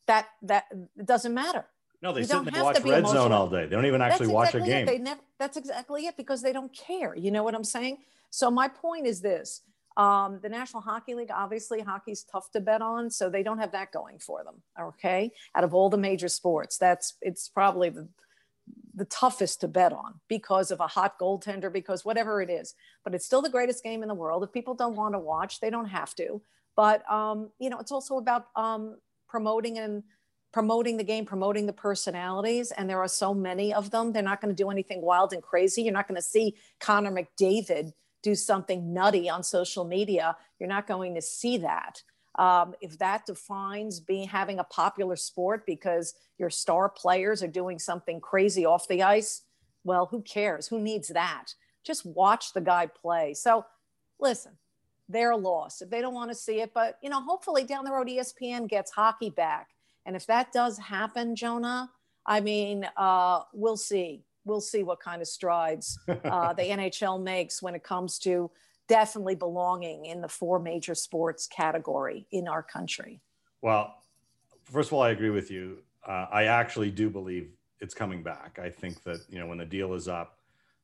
that 0.07 0.27
that 0.43 0.65
doesn't 1.05 1.33
matter. 1.33 1.65
No, 2.03 2.13
they 2.13 2.21
you 2.21 2.27
sit 2.27 2.37
and 2.37 2.57
watch 2.57 2.81
Red 2.83 3.07
Zone 3.07 3.33
all 3.33 3.49
day. 3.49 3.65
They 3.67 3.75
don't 3.75 3.87
even 3.87 4.03
actually 4.03 4.29
watch 4.29 4.55
a 4.55 4.61
game. 4.61 4.87
They 4.87 4.99
never, 4.99 5.21
that's 5.39 5.57
exactly 5.57 6.07
it 6.07 6.17
because 6.17 6.43
they 6.43 6.53
don't 6.53 6.73
care. 6.73 7.17
You 7.17 7.31
know 7.31 7.43
what 7.43 7.55
I'm 7.55 7.65
saying? 7.65 7.99
So 8.31 8.51
my 8.51 8.69
point 8.69 9.07
is 9.07 9.21
this: 9.21 9.63
um, 9.97 10.41
the 10.43 10.49
National 10.49 10.83
Hockey 10.83 11.15
League, 11.15 11.31
obviously, 11.35 11.81
hockey's 11.81 12.25
tough 12.25 12.51
to 12.53 12.61
bet 12.61 12.83
on, 12.83 13.11
so 13.11 13.31
they 13.31 13.43
don't 13.43 13.59
have 13.59 13.73
that 13.73 13.93
going 13.93 14.19
for 14.19 14.45
them. 14.45 14.63
Okay, 14.81 15.33
out 15.55 15.65
of 15.65 15.73
all 15.73 15.89
the 15.89 15.97
major 15.97 16.29
sports, 16.29 16.77
that's 16.77 17.15
it's 17.23 17.49
probably 17.49 17.89
the 17.89 18.09
the 18.95 19.05
toughest 19.07 19.61
to 19.61 19.69
bet 19.69 19.93
on 19.93 20.15
because 20.27 20.71
of 20.71 20.81
a 20.81 20.87
hot 20.87 21.19
goaltender, 21.21 21.73
because 21.73 22.05
whatever 22.05 22.41
it 22.41 22.51
is. 22.51 22.75
But 23.05 23.15
it's 23.15 23.27
still 23.27 23.43
the 23.43 23.51
greatest 23.51 23.85
game 23.85 24.03
in 24.03 24.09
the 24.09 24.15
world. 24.15 24.43
If 24.43 24.53
people 24.53 24.75
don't 24.75 24.97
want 24.97 25.15
to 25.15 25.19
watch, 25.19 25.61
they 25.61 25.71
don't 25.71 25.89
have 25.89 26.15
to. 26.17 26.43
But 26.75 27.11
um, 27.11 27.51
you 27.59 27.71
know, 27.71 27.79
it's 27.79 27.93
also 27.93 28.19
about 28.19 28.47
um, 28.55 28.97
promoting 29.29 29.79
and 29.79 30.03
promoting 30.53 30.97
the 30.97 31.05
game, 31.05 31.27
promoting 31.27 31.67
the 31.67 31.73
personalities, 31.73 32.71
and 32.71 32.89
there 32.89 33.01
are 33.01 33.09
so 33.09 33.33
many 33.35 33.73
of 33.73 33.91
them. 33.91 34.13
They're 34.13 34.23
not 34.23 34.41
going 34.41 34.55
to 34.55 34.63
do 34.63 34.71
anything 34.71 35.03
wild 35.03 35.33
and 35.33 35.43
crazy. 35.43 35.83
You're 35.83 35.93
not 35.93 36.09
going 36.09 36.17
to 36.17 36.23
see 36.23 36.57
Connor 36.81 37.13
McDavid 37.13 37.93
do 38.27 38.35
something 38.35 38.93
nutty 38.93 39.31
on 39.31 39.45
social 39.45 39.85
media. 39.85 40.37
You're 40.59 40.69
not 40.69 40.89
going 40.89 41.15
to 41.15 41.23
see 41.23 41.59
that. 41.59 42.03
Um, 42.35 42.75
if 42.81 42.99
that 42.99 43.25
defines 43.25 44.01
being 44.01 44.27
having 44.27 44.59
a 44.59 44.65
popular 44.65 45.15
sport 45.15 45.65
because 45.65 46.13
your 46.37 46.51
star 46.51 46.89
players 46.89 47.41
are 47.41 47.49
doing 47.49 47.79
something 47.79 48.21
crazy 48.21 48.67
off 48.67 48.89
the 48.89 49.05
ice, 49.05 49.43
well, 49.85 50.07
who 50.07 50.23
cares? 50.23 50.67
Who 50.67 50.81
needs 50.81 51.09
that? 51.09 51.55
Just 51.85 52.05
watch 52.05 52.53
the 52.53 52.61
guy 52.61 52.89
play. 52.89 53.33
So, 53.33 53.65
listen, 54.19 54.59
they're 55.09 55.37
lost 55.37 55.83
if 55.83 55.89
they 55.89 56.01
don't 56.01 56.13
want 56.13 56.33
to 56.33 56.37
see 56.37 56.61
it. 56.61 56.73
But 56.75 56.99
you 57.01 57.09
know, 57.09 57.21
hopefully 57.21 57.63
down 57.63 57.85
the 57.85 57.93
road, 57.93 58.09
ESPN 58.09 58.69
gets 58.69 58.91
hockey 58.91 59.31
back, 59.31 59.69
and 60.05 60.17
if 60.17 60.27
that 60.27 60.53
does 60.53 60.79
happen, 60.79 61.37
Jonah, 61.37 61.93
I 62.27 62.41
mean, 62.41 62.89
uh, 62.97 63.43
we'll 63.55 63.77
see. 63.77 64.25
We'll 64.47 64.61
see 64.61 64.83
what 64.83 65.01
kind 65.01 65.21
of 65.21 65.29
strides 65.29 65.99
uh, 66.09 66.53
the 66.55 66.63
NHL 66.63 67.23
makes 67.23 67.61
when 67.61 67.75
it 67.75 67.83
comes 67.83 68.19
to 68.21 68.51
definitely 68.89 69.35
belonging 69.35 70.07
in 70.07 70.21
the 70.21 70.29
four 70.29 70.59
major 70.59 70.95
sports 70.95 71.47
category 71.47 72.27
in 72.31 72.49
our 72.49 72.63
country. 72.63 73.21
Well, 73.61 73.97
first 74.65 74.91
of 74.91 74.95
all, 74.95 75.03
I 75.03 75.11
agree 75.11 75.31
with 75.31 75.51
you. 75.51 75.79
Uh, 76.07 76.27
I 76.31 76.45
actually 76.45 76.91
do 76.91 77.11
believe 77.11 77.51
it's 77.81 77.95
coming 77.95 78.23
back. 78.23 78.59
I 78.63 78.71
think 78.71 79.03
that, 79.03 79.21
you 79.29 79.39
know, 79.39 79.47
when 79.47 79.59
the 79.59 79.67
deal 79.67 79.95
is 79.95 80.09
up, 80.09 80.39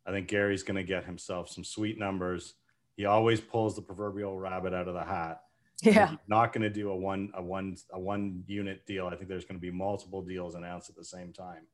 I 0.07 0.11
think 0.11 0.29
Gary's 0.29 0.63
going 0.63 0.77
to 0.77 0.83
get 0.83 1.05
himself 1.05 1.49
some 1.49 1.65
sweet 1.65 1.99
numbers. 1.99 2.55
He 2.97 3.07
always 3.07 3.41
pulls 3.41 3.77
the 3.77 3.83
proverbial 3.83 4.39
rabbit 4.39 4.75
out 4.75 4.89
of 4.89 4.95
the 4.95 5.05
hat. 5.05 5.43
Yeah. 5.83 6.17
Not 6.29 6.53
going 6.53 6.63
to 6.63 6.71
do 6.71 6.91
a 6.91 6.97
one, 6.97 7.31
a 7.35 7.43
one, 7.43 7.77
a 7.93 7.99
one 7.99 8.45
unit 8.47 8.87
deal. 8.87 9.07
I 9.07 9.17
think 9.17 9.29
there's 9.29 9.45
going 9.45 9.57
to 9.57 9.61
be 9.61 9.71
multiple 9.71 10.23
deals 10.23 10.55
announced 10.55 10.91
at 10.91 10.97
the 10.97 11.05
same 11.05 11.33
time. 11.33 11.67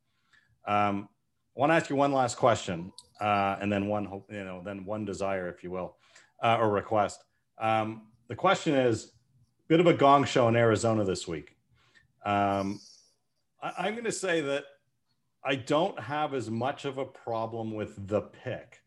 Um, 0.66 1.08
want 1.58 1.70
to 1.70 1.74
ask 1.74 1.90
you 1.90 1.96
one 1.96 2.12
last 2.12 2.36
question, 2.36 2.92
uh, 3.20 3.56
and 3.60 3.70
then 3.70 3.88
one, 3.88 4.22
you 4.30 4.44
know, 4.44 4.62
then 4.64 4.84
one 4.84 5.04
desire, 5.04 5.48
if 5.48 5.64
you 5.64 5.72
will 5.72 5.96
uh, 6.42 6.56
or 6.60 6.70
request. 6.70 7.24
Um, 7.60 8.02
the 8.28 8.36
question 8.36 8.74
is, 8.74 9.12
bit 9.66 9.80
of 9.80 9.86
a 9.88 9.92
gong 9.92 10.24
show 10.24 10.46
in 10.46 10.54
Arizona 10.54 11.04
this 11.04 11.26
week. 11.26 11.56
Um, 12.24 12.80
I, 13.60 13.88
am 13.88 13.94
going 13.94 14.04
to 14.04 14.12
say 14.12 14.40
that 14.40 14.64
I 15.44 15.56
don't 15.56 15.98
have 15.98 16.32
as 16.32 16.48
much 16.48 16.84
of 16.84 16.98
a 16.98 17.04
problem 17.04 17.74
with 17.74 18.06
the 18.06 18.22
pick 18.22 18.80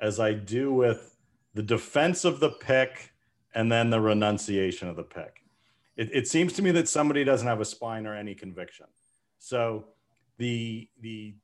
as 0.00 0.18
I 0.18 0.32
do 0.32 0.72
with 0.72 1.14
the 1.52 1.62
defense 1.62 2.24
of 2.24 2.40
the 2.40 2.50
pick 2.50 3.12
and 3.54 3.70
then 3.70 3.90
the 3.90 4.00
renunciation 4.00 4.88
of 4.88 4.96
the 4.96 5.02
pick. 5.02 5.42
It, 5.96 6.08
it 6.12 6.28
seems 6.28 6.54
to 6.54 6.62
me 6.62 6.70
that 6.70 6.88
somebody 6.88 7.22
doesn't 7.22 7.46
have 7.46 7.60
a 7.60 7.66
spine 7.66 8.06
or 8.06 8.16
any 8.16 8.34
conviction. 8.34 8.86
So 9.38 9.88
the 10.38 10.88
the 11.00 11.34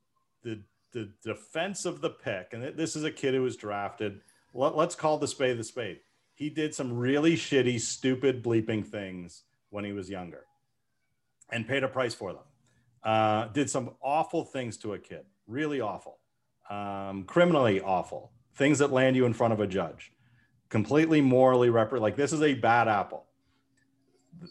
the 0.43 0.63
the 0.93 1.11
defense 1.23 1.85
of 1.85 2.01
the 2.01 2.11
pick, 2.11 2.53
and 2.53 2.77
this 2.77 2.97
is 2.97 3.05
a 3.05 3.11
kid 3.11 3.35
who 3.35 3.43
was 3.43 3.57
drafted 3.57 4.21
let, 4.53 4.75
us 4.75 4.95
call 4.95 5.19
the 5.19 5.29
spade 5.29 5.59
the 5.59 5.65
spade. 5.65 6.01
He 6.35 6.51
did 6.51 6.75
some 6.75 6.97
really 6.97 7.35
shitty, 7.35 7.81
stupid, 7.81 8.43
bleeping 8.43 8.87
things 8.87 9.45
when 9.71 9.85
he 9.85 9.93
was 9.93 10.11
younger 10.11 10.47
and 11.53 11.67
paid 11.67 11.85
a 11.85 11.89
price 11.89 12.15
for 12.15 12.33
them. 12.33 12.43
Uh, 13.03 13.49
did 13.49 13.71
some 13.71 13.91
awful 14.03 14.45
things 14.45 14.77
to 14.79 14.95
a 14.95 14.99
kid, 14.99 15.25
really 15.47 15.81
awful, 15.81 16.19
um, 16.69 17.25
criminally 17.25 17.81
awful, 17.81 18.33
things 18.55 18.79
that 18.79 18.93
land 18.93 19.17
you 19.17 19.25
in 19.27 19.33
front 19.33 19.53
of 19.53 19.61
a 19.61 19.67
judge, 19.67 20.13
completely 20.69 21.21
morally 21.21 21.71
rep. 21.71 21.93
Like 21.93 22.17
this 22.17 22.33
is 22.33 22.43
a 22.43 22.55
bad 22.55 22.89
apple. 22.89 23.27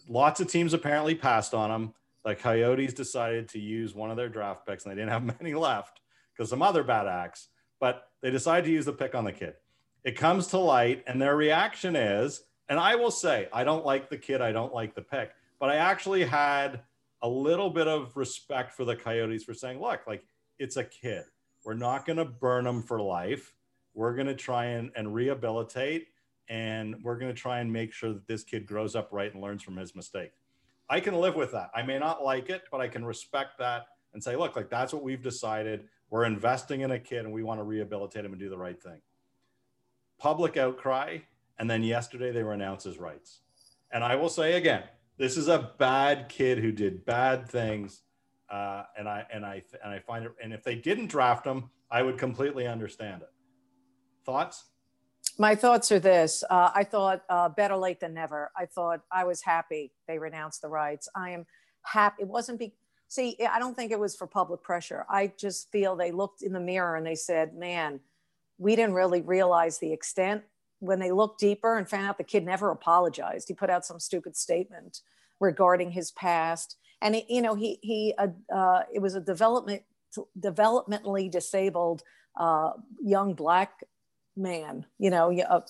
Lots 0.08 0.40
of 0.40 0.48
teams 0.48 0.74
apparently 0.74 1.16
passed 1.16 1.54
on 1.54 1.72
him. 1.72 1.94
The 2.24 2.36
Coyotes 2.36 2.94
decided 2.94 3.50
to 3.50 3.60
use 3.60 3.96
one 3.96 4.12
of 4.12 4.18
their 4.18 4.30
draft 4.30 4.68
picks, 4.68 4.86
and 4.86 4.92
they 4.92 4.96
didn't 4.96 5.12
have 5.12 5.24
many 5.40 5.54
left 5.54 6.02
because 6.40 6.50
some 6.50 6.62
other 6.62 6.84
bad 6.84 7.06
acts. 7.06 7.50
But 7.82 8.08
they 8.22 8.32
decide 8.32 8.64
to 8.64 8.72
use 8.72 8.86
the 8.86 8.94
pick 8.94 9.14
on 9.14 9.26
the 9.26 9.34
kid. 9.34 9.56
It 10.06 10.16
comes 10.16 10.48
to 10.48 10.58
light, 10.58 11.04
and 11.06 11.22
their 11.22 11.36
reaction 11.36 11.98
is, 11.98 12.44
and 12.70 12.80
I 12.80 12.96
will 12.96 13.12
say, 13.12 13.50
I 13.52 13.66
don't 13.66 13.86
like 13.86 14.10
the 14.10 14.18
kid, 14.18 14.42
I 14.42 14.54
don't 14.54 14.74
like 14.74 14.96
the 14.96 15.02
pick, 15.02 15.32
but 15.60 15.70
I 15.70 15.76
actually 15.76 16.24
had 16.24 16.82
a 17.22 17.28
little 17.28 17.70
bit 17.70 17.90
of 17.90 18.16
respect 18.16 18.72
for 18.72 18.86
the 18.86 18.96
Coyotes 18.96 19.44
for 19.44 19.54
saying, 19.54 19.82
look, 19.82 20.08
like 20.08 20.24
it's 20.58 20.78
a 20.78 20.84
kid. 20.86 21.26
We're 21.66 21.74
not 21.74 22.06
going 22.06 22.18
to 22.18 22.26
burn 22.26 22.64
them 22.64 22.82
for 22.84 23.02
life. 23.02 23.54
We're 23.94 24.16
going 24.16 24.28
to 24.28 24.36
try 24.36 24.66
and, 24.66 24.92
and 24.96 25.14
rehabilitate, 25.14 26.08
and 26.48 26.96
we're 27.04 27.20
going 27.20 27.34
to 27.34 27.40
try 27.40 27.60
and 27.60 27.72
make 27.72 27.92
sure 27.92 28.14
that 28.14 28.28
this 28.28 28.46
kid 28.46 28.66
grows 28.66 28.96
up 28.96 29.10
right 29.12 29.34
and 29.34 29.44
learns 29.44 29.62
from 29.62 29.76
his 29.76 29.94
mistake. 29.94 30.32
I 30.90 31.02
can 31.02 31.16
live 31.16 31.36
with 31.36 31.52
that. 31.52 31.70
I 31.76 31.82
may 31.82 32.00
not 32.00 32.24
like 32.24 32.50
it, 32.50 32.64
but 32.72 32.80
I 32.80 32.88
can 32.88 33.04
respect 33.04 33.58
that 33.60 33.88
and 34.14 34.24
say, 34.24 34.36
look, 34.36 34.56
like 34.56 34.70
that's 34.70 34.94
what 34.94 35.04
we've 35.04 35.22
decided. 35.22 35.88
We're 36.10 36.26
investing 36.26 36.82
in 36.82 36.92
a 36.92 37.00
kid 37.00 37.26
and 37.26 37.34
we 37.34 37.44
want 37.44 37.60
to 37.60 37.64
rehabilitate 37.64 38.26
him 38.26 38.32
and 38.32 38.40
do 38.40 38.50
the 38.50 38.58
right 38.58 38.82
thing 38.82 39.02
public 40.20 40.58
outcry, 40.58 41.18
and 41.58 41.70
then 41.70 41.82
yesterday 41.82 42.32
they 42.32 42.44
renounced 42.44 42.86
his 42.86 43.00
rights. 43.00 43.40
And 43.92 44.04
I 44.04 44.16
will 44.16 44.30
say 44.30 44.54
again, 44.54 44.84
this 45.18 45.38
is 45.38 45.48
a 45.48 45.72
bad 45.80 46.30
kid 46.30 46.60
who 46.60 46.72
did 46.72 47.06
bad 47.06 47.50
things, 47.50 48.04
uh, 48.50 48.84
and 48.98 49.10
I 49.10 49.26
and 49.34 49.46
I 49.46 49.64
and 49.84 49.92
I 49.92 50.00
find 50.00 50.26
it. 50.26 50.32
And 50.44 50.54
if 50.54 50.64
they 50.64 50.76
didn't 50.76 51.08
draft 51.08 51.46
him, 51.46 51.70
I 51.90 52.04
would 52.04 52.18
completely 52.18 52.68
understand 52.68 53.24
it. 53.24 53.30
Thoughts? 54.26 54.66
My 55.38 55.56
thoughts 55.56 55.92
are 55.92 56.00
this: 56.00 56.44
uh, 56.50 56.72
I 56.76 56.84
thought 56.84 57.24
uh, 57.30 57.50
better 57.50 57.76
late 57.76 58.00
than 58.00 58.14
never. 58.14 58.52
I 58.56 58.66
thought 58.66 59.02
I 59.12 59.24
was 59.24 59.42
happy 59.42 59.92
they 60.08 60.20
renounced 60.20 60.62
the 60.62 60.70
rights. 60.70 61.10
I 61.16 61.32
am 61.32 61.46
happy. 61.84 62.24
It 62.24 62.28
wasn't 62.28 62.60
be 62.60 62.74
See, 63.10 63.36
I 63.52 63.58
don't 63.58 63.76
think 63.76 63.92
it 63.92 64.00
was 64.00 64.16
for 64.16 64.28
public 64.28 64.62
pressure. 64.62 65.04
I 65.10 65.34
just 65.36 65.72
feel 65.72 65.96
they 65.96 66.12
looked 66.12 66.44
in 66.44 66.54
the 66.54 66.60
mirror 66.60 66.96
and 66.96 67.06
they 67.06 67.16
said, 67.16 67.56
man, 67.56 68.00
we 68.60 68.76
didn't 68.76 68.94
really 68.94 69.22
realize 69.22 69.80
the 69.80 69.92
extent. 69.92 70.44
When 70.80 71.00
they 71.00 71.12
looked 71.12 71.40
deeper 71.40 71.78
and 71.78 71.90
found 71.90 72.08
out 72.08 72.20
the 72.20 72.24
kid 72.24 72.46
never 72.46 72.70
apologized, 72.70 73.48
he 73.48 73.56
put 73.56 73.72
out 73.72 73.84
some 73.84 74.00
stupid 74.00 74.38
statement 74.38 75.02
regarding 75.40 75.92
his 75.92 76.12
past. 76.12 76.78
And, 77.02 77.16
it, 77.16 77.26
you 77.30 77.42
know, 77.42 77.56
he, 77.56 77.80
he 77.82 78.14
uh, 78.18 78.28
uh, 78.54 78.84
it 78.94 79.00
was 79.00 79.16
a 79.16 79.22
development, 79.22 79.82
developmentally 80.40 81.32
disabled 81.32 82.04
uh, 82.40 82.74
young 83.04 83.34
black 83.34 83.84
man, 84.38 84.86
you 85.00 85.10
know, 85.10 85.32
a 85.32 85.64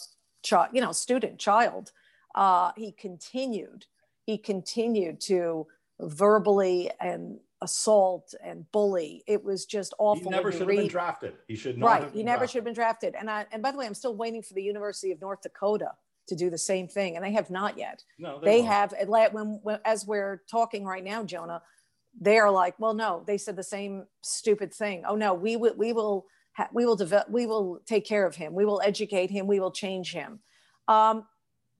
child, 0.44 0.70
you 0.74 0.82
know, 0.82 0.92
student, 0.92 1.40
child. 1.40 1.92
Uh, 2.36 2.72
he 2.76 2.92
continued, 2.92 3.86
he 4.26 4.38
continued 4.38 5.22
to 5.22 5.68
verbally 6.00 6.92
and 7.00 7.40
assault 7.62 8.34
and 8.44 8.70
bully. 8.72 9.24
It 9.28 9.44
was 9.44 9.66
just 9.66 9.94
awful. 10.00 10.24
He 10.24 10.30
never 10.30 10.52
should 10.52 10.62
have 10.62 10.70
been 10.70 10.88
drafted. 10.88 11.34
He 11.48 11.56
should 11.56 11.78
not. 11.78 11.86
Right. 11.88 12.12
he 12.14 12.24
never 12.24 12.40
drafted. 12.40 12.50
should 12.50 12.58
have 12.60 12.66
been 12.66 12.74
drafted. 12.74 13.16
And 13.16 13.30
I, 13.30 13.46
and 13.52 13.62
by 13.62 13.72
the 13.72 13.78
way, 13.78 13.86
I'm 13.86 13.94
still 13.94 14.16
waiting 14.16 14.42
for 14.42 14.54
the 14.54 14.64
University 14.64 15.12
of 15.12 15.20
North 15.22 15.42
Dakota 15.42 15.92
to 16.28 16.36
do 16.36 16.50
the 16.50 16.58
same 16.58 16.88
thing, 16.88 17.16
and 17.16 17.26
they 17.26 17.32
have 17.34 17.50
not 17.50 17.78
yet. 17.78 18.04
No, 18.18 18.40
they, 18.40 18.62
they 18.62 18.62
have. 18.62 18.94
When, 19.08 19.60
when 19.64 19.80
as 19.84 20.06
we're 20.06 20.44
talking 20.50 20.86
right 20.86 21.04
now, 21.04 21.24
Jonah, 21.24 21.62
they 22.20 22.38
are 22.38 22.52
like, 22.52 22.80
well, 22.80 22.94
no, 22.94 23.24
they 23.26 23.38
said 23.38 23.56
the 23.56 23.64
same 23.64 24.06
stupid 24.22 24.74
thing. 24.74 25.04
Oh 25.08 25.16
no, 25.16 25.34
we 25.34 25.56
will, 25.56 25.74
we 25.76 25.92
will, 25.92 26.26
ha- 26.54 26.70
we 26.74 26.86
will 26.86 26.96
develop, 26.96 27.30
we 27.30 27.46
will 27.46 27.82
take 27.86 28.06
care 28.06 28.26
of 28.26 28.36
him. 28.36 28.54
We 28.54 28.66
will 28.66 28.82
educate 28.84 29.32
him. 29.32 29.48
We 29.48 29.60
will 29.60 29.72
change 29.72 30.14
him. 30.14 30.40
Um, 30.88 31.26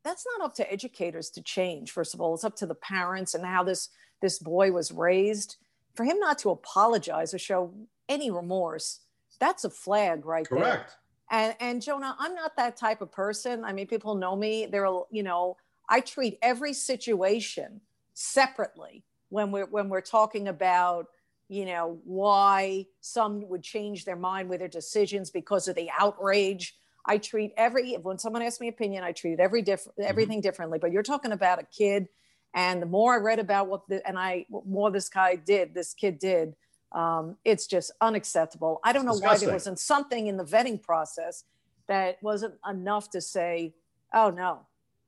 that's 0.04 0.26
not 0.38 0.46
up 0.46 0.56
to 0.56 0.72
educators 0.72 1.30
to 1.32 1.42
change. 1.42 1.92
First 1.92 2.14
of 2.14 2.22
all, 2.22 2.34
it's 2.34 2.44
up 2.44 2.56
to 2.58 2.66
the 2.66 2.76
parents 2.76 3.34
and 3.34 3.46
how 3.46 3.64
this 3.64 3.90
this 4.22 4.40
boy 4.40 4.72
was 4.72 4.92
raised 4.92 5.58
for 6.00 6.04
him 6.06 6.20
not 6.20 6.40
to 6.40 6.50
apologize 6.50 7.34
or 7.34 7.40
show 7.40 7.74
any 8.08 8.32
remorse, 8.32 9.02
that's 9.40 9.66
a 9.66 9.70
flag 9.70 10.26
right 10.26 10.48
Correct. 10.48 10.66
there. 10.66 10.76
Correct. 10.78 10.96
And 11.32 11.56
and 11.60 11.82
Jonah, 11.82 12.16
I'm 12.18 12.34
not 12.36 12.56
that 12.56 12.78
type 12.78 13.02
of 13.02 13.12
person. 13.12 13.64
I 13.64 13.74
mean, 13.74 13.86
people 13.86 14.16
know 14.16 14.36
me. 14.36 14.66
They're 14.66 14.88
you 15.12 15.24
know, 15.24 15.58
I 15.90 16.00
treat 16.00 16.40
every 16.42 16.74
situation 16.74 17.82
separately 18.14 19.04
when 19.28 19.52
we're 19.52 19.66
when 19.66 19.90
we're 19.90 20.02
talking 20.02 20.48
about 20.48 21.08
you 21.50 21.66
know 21.66 22.00
why 22.06 22.86
some 23.02 23.48
would 23.50 23.64
change 23.64 24.06
their 24.06 24.16
mind 24.16 24.50
with 24.50 24.60
their 24.60 24.68
decisions 24.70 25.30
because 25.30 25.68
of 25.68 25.76
the 25.76 25.90
outrage 25.98 26.76
i 27.06 27.18
treat 27.18 27.54
every 27.58 27.94
when 27.96 28.20
someone 28.20 28.42
asks 28.42 28.60
me 28.60 28.68
opinion 28.68 29.04
i 29.04 29.12
treat 29.12 29.40
every 29.40 29.62
different 29.62 29.98
mm-hmm. 29.98 30.10
everything 30.10 30.40
mm-hmm. 30.40 30.48
differently 30.48 30.80
but 30.80 30.92
you're 30.92 31.02
talking 31.02 31.32
about 31.32 31.60
a 31.60 31.66
kid 31.66 32.08
and 32.54 32.82
the 32.82 32.86
more 32.86 33.14
I 33.14 33.18
read 33.18 33.40
about 33.40 33.68
what 33.68 33.88
the, 33.88 34.06
and 34.08 34.18
I, 34.18 34.46
more 34.66 34.92
this 34.92 35.10
guy 35.10 35.36
did, 35.36 35.74
this 35.74 35.94
kid 35.94 36.20
did, 36.20 36.56
um, 36.92 37.38
it's 37.46 37.68
just 37.68 37.92
unacceptable. 38.02 38.80
I 38.84 38.94
don't 38.94 39.06
know 39.06 39.12
Disgusting. 39.12 39.48
why 39.48 39.50
there 39.50 39.56
wasn't 39.56 39.80
something 39.80 40.28
in 40.28 40.38
the 40.38 40.44
vetting 40.44 40.82
process 40.82 41.44
that 41.88 42.18
wasn't 42.22 42.56
enough 42.68 43.10
to 43.12 43.22
say, 43.22 43.74
oh 44.14 44.30
no, 44.32 44.62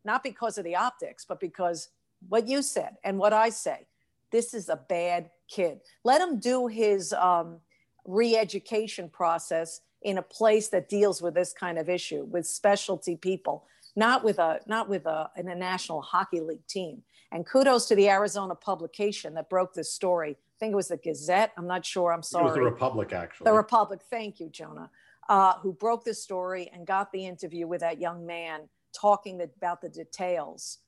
not 0.06 0.24
because 0.24 0.58
of 0.58 0.64
the 0.64 0.76
optics, 0.76 1.26
but 1.26 1.40
because 1.40 1.90
what 2.30 2.48
you 2.48 2.62
said 2.62 2.98
and 3.04 3.18
what 3.18 3.34
I 3.34 3.50
say, 3.50 3.88
this 4.32 4.54
is 4.54 4.70
a 4.70 4.76
bad 4.76 5.30
kid. 5.50 5.80
Let 6.04 6.22
him 6.22 6.40
do 6.40 6.68
his 6.68 7.14
um, 7.14 7.60
re-education 8.06 9.10
process 9.10 9.82
in 10.04 10.18
a 10.18 10.22
place 10.22 10.70
that 10.70 10.90
deals 10.90 11.22
with 11.22 11.34
this 11.34 11.54
kind 11.54 11.78
of 11.78 11.90
issue 11.90 12.24
with 12.24 12.48
specialty 12.48 13.16
people, 13.16 13.66
not 13.96 14.24
with 14.24 14.40
a 14.40 14.60
not 14.66 14.90
with 14.90 15.06
a 15.06 15.30
in 15.36 15.48
a 15.50 15.56
national 15.56 16.02
hockey 16.02 16.40
league 16.40 16.66
team. 16.68 17.04
And 17.32 17.46
kudos 17.46 17.88
to 17.88 17.96
the 17.96 18.10
Arizona 18.10 18.56
publication 18.56 19.34
that 19.36 19.50
broke 19.50 19.74
this 19.74 19.92
story. 19.92 20.32
I 20.32 20.58
think 20.60 20.74
it 20.74 20.76
was 20.76 20.90
the 20.90 20.98
Gazette. 20.98 21.54
I'm 21.58 21.68
not 21.68 21.86
sure. 21.86 22.12
I'm 22.12 22.24
sorry. 22.24 22.44
It 22.44 22.48
was 22.48 22.56
the 22.56 22.62
Republic, 22.62 23.14
actually. 23.14 23.46
The 23.46 23.54
Republic. 23.54 24.02
Thank 24.10 24.40
you, 24.40 24.50
Jonah. 24.50 24.90
Uh, 25.30 25.54
who 25.60 25.72
broke 25.72 26.04
this 26.04 26.22
story 26.22 26.70
and 26.74 26.86
got 26.86 27.12
the 27.12 27.26
interview 27.26 27.66
with 27.68 27.80
that 27.80 28.02
young 28.02 28.26
man 28.26 28.68
talking 28.94 29.42
about 29.42 29.80
the 29.80 29.88
details. 29.88 30.80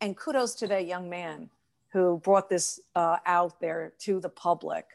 And 0.00 0.16
kudos 0.16 0.54
to 0.56 0.66
that 0.68 0.86
young 0.86 1.08
man 1.08 1.50
who 1.92 2.18
brought 2.18 2.48
this 2.48 2.80
uh, 2.96 3.18
out 3.26 3.60
there 3.60 3.92
to 4.00 4.18
the 4.18 4.28
public 4.28 4.86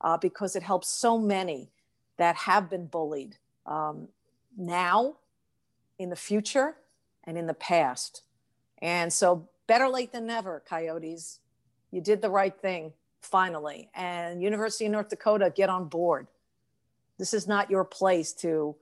uh, 0.00 0.16
because 0.16 0.56
it 0.56 0.62
helps 0.62 0.88
so 0.88 1.18
many 1.18 1.70
that 2.16 2.36
have 2.36 2.70
been 2.70 2.86
bullied 2.86 3.36
um, 3.66 4.08
now, 4.56 5.16
in 5.98 6.10
the 6.10 6.16
future, 6.16 6.76
and 7.24 7.36
in 7.36 7.46
the 7.46 7.54
past. 7.54 8.22
And 8.80 9.12
so 9.12 9.48
better 9.66 9.88
late 9.88 10.12
than 10.12 10.26
never, 10.26 10.62
Coyotes. 10.68 11.40
You 11.90 12.00
did 12.00 12.22
the 12.22 12.30
right 12.30 12.56
thing 12.56 12.92
finally. 13.20 13.90
And 13.94 14.42
University 14.42 14.86
of 14.86 14.92
North 14.92 15.08
Dakota, 15.08 15.52
get 15.54 15.68
on 15.68 15.88
board. 15.88 16.26
This 17.18 17.34
is 17.34 17.46
not 17.46 17.70
your 17.70 17.84
place 17.84 18.32
to 18.34 18.76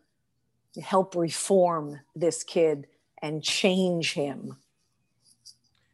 help 0.83 1.15
reform 1.15 2.01
this 2.15 2.43
kid 2.43 2.87
and 3.23 3.43
change 3.43 4.13
him. 4.15 4.57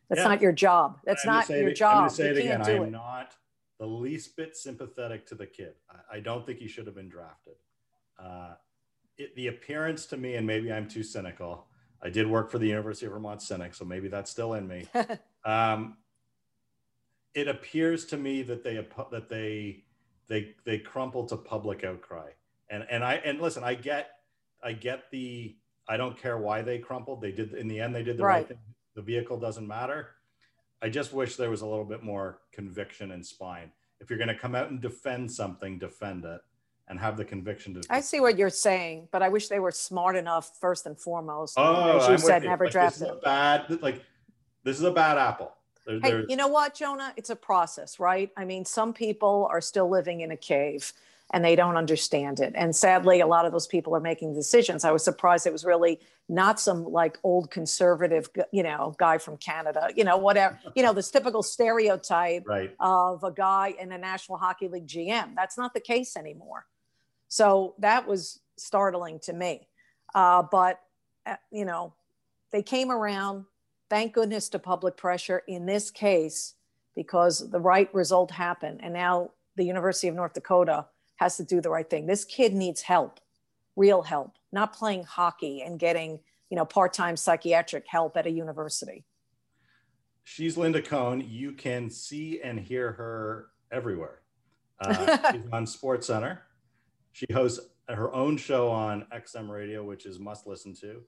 That's 0.08 0.20
yeah. 0.20 0.28
not 0.28 0.40
your 0.40 0.52
job. 0.52 0.98
That's 1.04 1.26
not 1.26 1.48
your 1.48 1.68
it, 1.68 1.74
job. 1.74 2.04
I'm 2.04 2.10
say 2.10 2.28
it 2.28 2.38
again. 2.38 2.62
I 2.62 2.70
am 2.70 2.82
it. 2.84 2.90
not 2.90 3.34
the 3.78 3.86
least 3.86 4.36
bit 4.36 4.56
sympathetic 4.56 5.26
to 5.26 5.34
the 5.34 5.46
kid. 5.46 5.74
I, 5.90 6.18
I 6.18 6.20
don't 6.20 6.46
think 6.46 6.58
he 6.60 6.68
should 6.68 6.86
have 6.86 6.94
been 6.94 7.08
drafted. 7.08 7.54
Uh, 8.18 8.54
it, 9.18 9.34
the 9.34 9.48
appearance 9.48 10.06
to 10.06 10.16
me, 10.16 10.36
and 10.36 10.46
maybe 10.46 10.72
I'm 10.72 10.86
too 10.86 11.02
cynical, 11.02 11.66
I 12.02 12.10
did 12.10 12.26
work 12.26 12.50
for 12.50 12.58
the 12.58 12.68
University 12.68 13.06
of 13.06 13.12
Vermont 13.12 13.42
Cynic, 13.42 13.74
so 13.74 13.84
maybe 13.84 14.08
that's 14.08 14.30
still 14.30 14.54
in 14.54 14.68
me. 14.68 14.86
um, 15.44 15.96
it 17.34 17.48
appears 17.48 18.04
to 18.06 18.16
me 18.16 18.42
that 18.42 18.62
they 18.64 18.86
that 19.10 19.28
they 19.28 19.84
they 20.28 20.54
they 20.64 20.78
crumple 20.78 21.26
to 21.26 21.36
public 21.36 21.84
outcry, 21.84 22.30
and 22.70 22.86
and 22.90 23.04
I 23.04 23.14
and 23.16 23.40
listen, 23.40 23.64
I 23.64 23.74
get 23.74 24.10
I 24.62 24.72
get 24.72 25.10
the 25.10 25.56
I 25.88 25.96
don't 25.96 26.18
care 26.18 26.38
why 26.38 26.62
they 26.62 26.78
crumpled. 26.78 27.20
They 27.20 27.32
did 27.32 27.54
in 27.54 27.68
the 27.68 27.80
end. 27.80 27.94
They 27.94 28.02
did 28.02 28.16
the 28.16 28.24
right, 28.24 28.36
right 28.38 28.48
thing. 28.48 28.58
The 28.94 29.02
vehicle 29.02 29.38
doesn't 29.38 29.66
matter. 29.66 30.10
I 30.82 30.88
just 30.88 31.12
wish 31.12 31.36
there 31.36 31.50
was 31.50 31.62
a 31.62 31.66
little 31.66 31.84
bit 31.84 32.02
more 32.02 32.40
conviction 32.52 33.12
and 33.12 33.24
spine. 33.24 33.72
If 34.00 34.10
you're 34.10 34.18
going 34.18 34.28
to 34.28 34.38
come 34.38 34.54
out 34.54 34.70
and 34.70 34.80
defend 34.80 35.32
something, 35.32 35.78
defend 35.78 36.24
it 36.24 36.40
and 36.88 36.98
have 37.00 37.16
the 37.16 37.24
conviction 37.24 37.74
to. 37.74 37.82
I 37.90 38.00
see 38.00 38.20
what 38.20 38.38
you're 38.38 38.50
saying, 38.50 39.08
but 39.10 39.22
I 39.22 39.28
wish 39.28 39.48
they 39.48 39.58
were 39.58 39.72
smart 39.72 40.16
enough 40.16 40.52
first 40.60 40.86
and 40.86 40.98
foremost. 40.98 41.54
Oh, 41.56 41.98
as 41.98 42.06
you 42.06 42.12
I'm 42.12 42.18
said, 42.18 42.42
never 42.44 42.66
like, 42.70 42.92
is 42.92 43.02
a 43.02 43.18
bad, 43.22 43.82
like 43.82 44.02
this 44.62 44.76
is 44.78 44.84
a 44.84 44.92
bad 44.92 45.18
apple. 45.18 45.52
There, 45.86 46.00
hey, 46.00 46.24
you 46.28 46.36
know 46.36 46.48
what, 46.48 46.74
Jonah? 46.74 47.12
It's 47.16 47.30
a 47.30 47.36
process, 47.36 48.00
right? 48.00 48.30
I 48.36 48.44
mean, 48.44 48.64
some 48.64 48.92
people 48.92 49.48
are 49.50 49.60
still 49.60 49.88
living 49.88 50.20
in 50.20 50.32
a 50.32 50.36
cave 50.36 50.92
and 51.32 51.44
they 51.44 51.56
don't 51.56 51.76
understand 51.76 52.40
it. 52.40 52.52
And 52.56 52.74
sadly, 52.74 53.20
a 53.20 53.26
lot 53.26 53.46
of 53.46 53.52
those 53.52 53.66
people 53.66 53.94
are 53.96 54.00
making 54.00 54.34
decisions. 54.34 54.84
I 54.84 54.92
was 54.92 55.04
surprised 55.04 55.46
it 55.46 55.52
was 55.52 55.64
really 55.64 56.00
not 56.28 56.60
some 56.60 56.84
like 56.84 57.18
old 57.22 57.50
conservative, 57.50 58.28
you 58.52 58.62
know, 58.62 58.94
guy 58.98 59.18
from 59.18 59.36
Canada, 59.36 59.88
you 59.96 60.04
know, 60.04 60.16
whatever, 60.16 60.58
you 60.76 60.82
know, 60.82 60.92
this 60.92 61.10
typical 61.10 61.42
stereotype 61.42 62.44
right. 62.46 62.74
of 62.80 63.24
a 63.24 63.32
guy 63.32 63.74
in 63.78 63.88
the 63.88 63.98
National 63.98 64.38
Hockey 64.38 64.68
League 64.68 64.86
GM. 64.86 65.34
That's 65.34 65.58
not 65.58 65.74
the 65.74 65.80
case 65.80 66.16
anymore. 66.16 66.66
So 67.28 67.74
that 67.78 68.06
was 68.06 68.40
startling 68.56 69.20
to 69.20 69.32
me. 69.32 69.68
Uh, 70.14 70.42
but, 70.50 70.80
uh, 71.26 71.36
you 71.50 71.64
know, 71.64 71.94
they 72.52 72.62
came 72.62 72.90
around, 72.90 73.44
thank 73.90 74.14
goodness 74.14 74.48
to 74.50 74.58
public 74.58 74.96
pressure 74.96 75.42
in 75.46 75.66
this 75.66 75.90
case, 75.90 76.54
because 76.94 77.50
the 77.50 77.60
right 77.60 77.92
result 77.94 78.30
happened. 78.30 78.80
And 78.82 78.94
now 78.94 79.30
the 79.56 79.64
University 79.64 80.08
of 80.08 80.14
North 80.14 80.32
Dakota 80.32 80.86
has 81.16 81.36
to 81.36 81.44
do 81.44 81.60
the 81.60 81.70
right 81.70 81.88
thing. 81.88 82.06
This 82.06 82.24
kid 82.24 82.54
needs 82.54 82.82
help, 82.82 83.20
real 83.74 84.02
help, 84.02 84.36
not 84.52 84.72
playing 84.72 85.04
hockey 85.04 85.62
and 85.62 85.78
getting, 85.78 86.20
you 86.50 86.56
know, 86.56 86.64
part-time 86.64 87.16
psychiatric 87.16 87.84
help 87.88 88.16
at 88.16 88.26
a 88.26 88.30
university. 88.30 89.04
She's 90.24 90.56
Linda 90.56 90.82
Cohn. 90.82 91.20
You 91.20 91.52
can 91.52 91.88
see 91.88 92.40
and 92.42 92.58
hear 92.58 92.92
her 92.92 93.48
everywhere. 93.70 94.22
Uh, 94.80 95.32
she's 95.32 95.44
on 95.52 95.66
Sports 95.66 96.08
Center. 96.08 96.42
She 97.16 97.24
hosts 97.32 97.60
her 97.88 98.12
own 98.12 98.36
show 98.36 98.68
on 98.68 99.06
XM 99.10 99.48
Radio, 99.48 99.82
which 99.82 100.04
is 100.04 100.18
must 100.18 100.46
listen 100.46 100.74
to. 100.82 101.00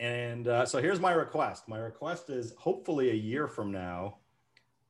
And 0.00 0.48
uh, 0.48 0.64
so 0.64 0.80
here's 0.80 1.00
my 1.00 1.12
request. 1.12 1.68
My 1.68 1.76
request 1.76 2.30
is 2.30 2.54
hopefully 2.56 3.10
a 3.10 3.14
year 3.14 3.46
from 3.46 3.70
now, 3.70 4.20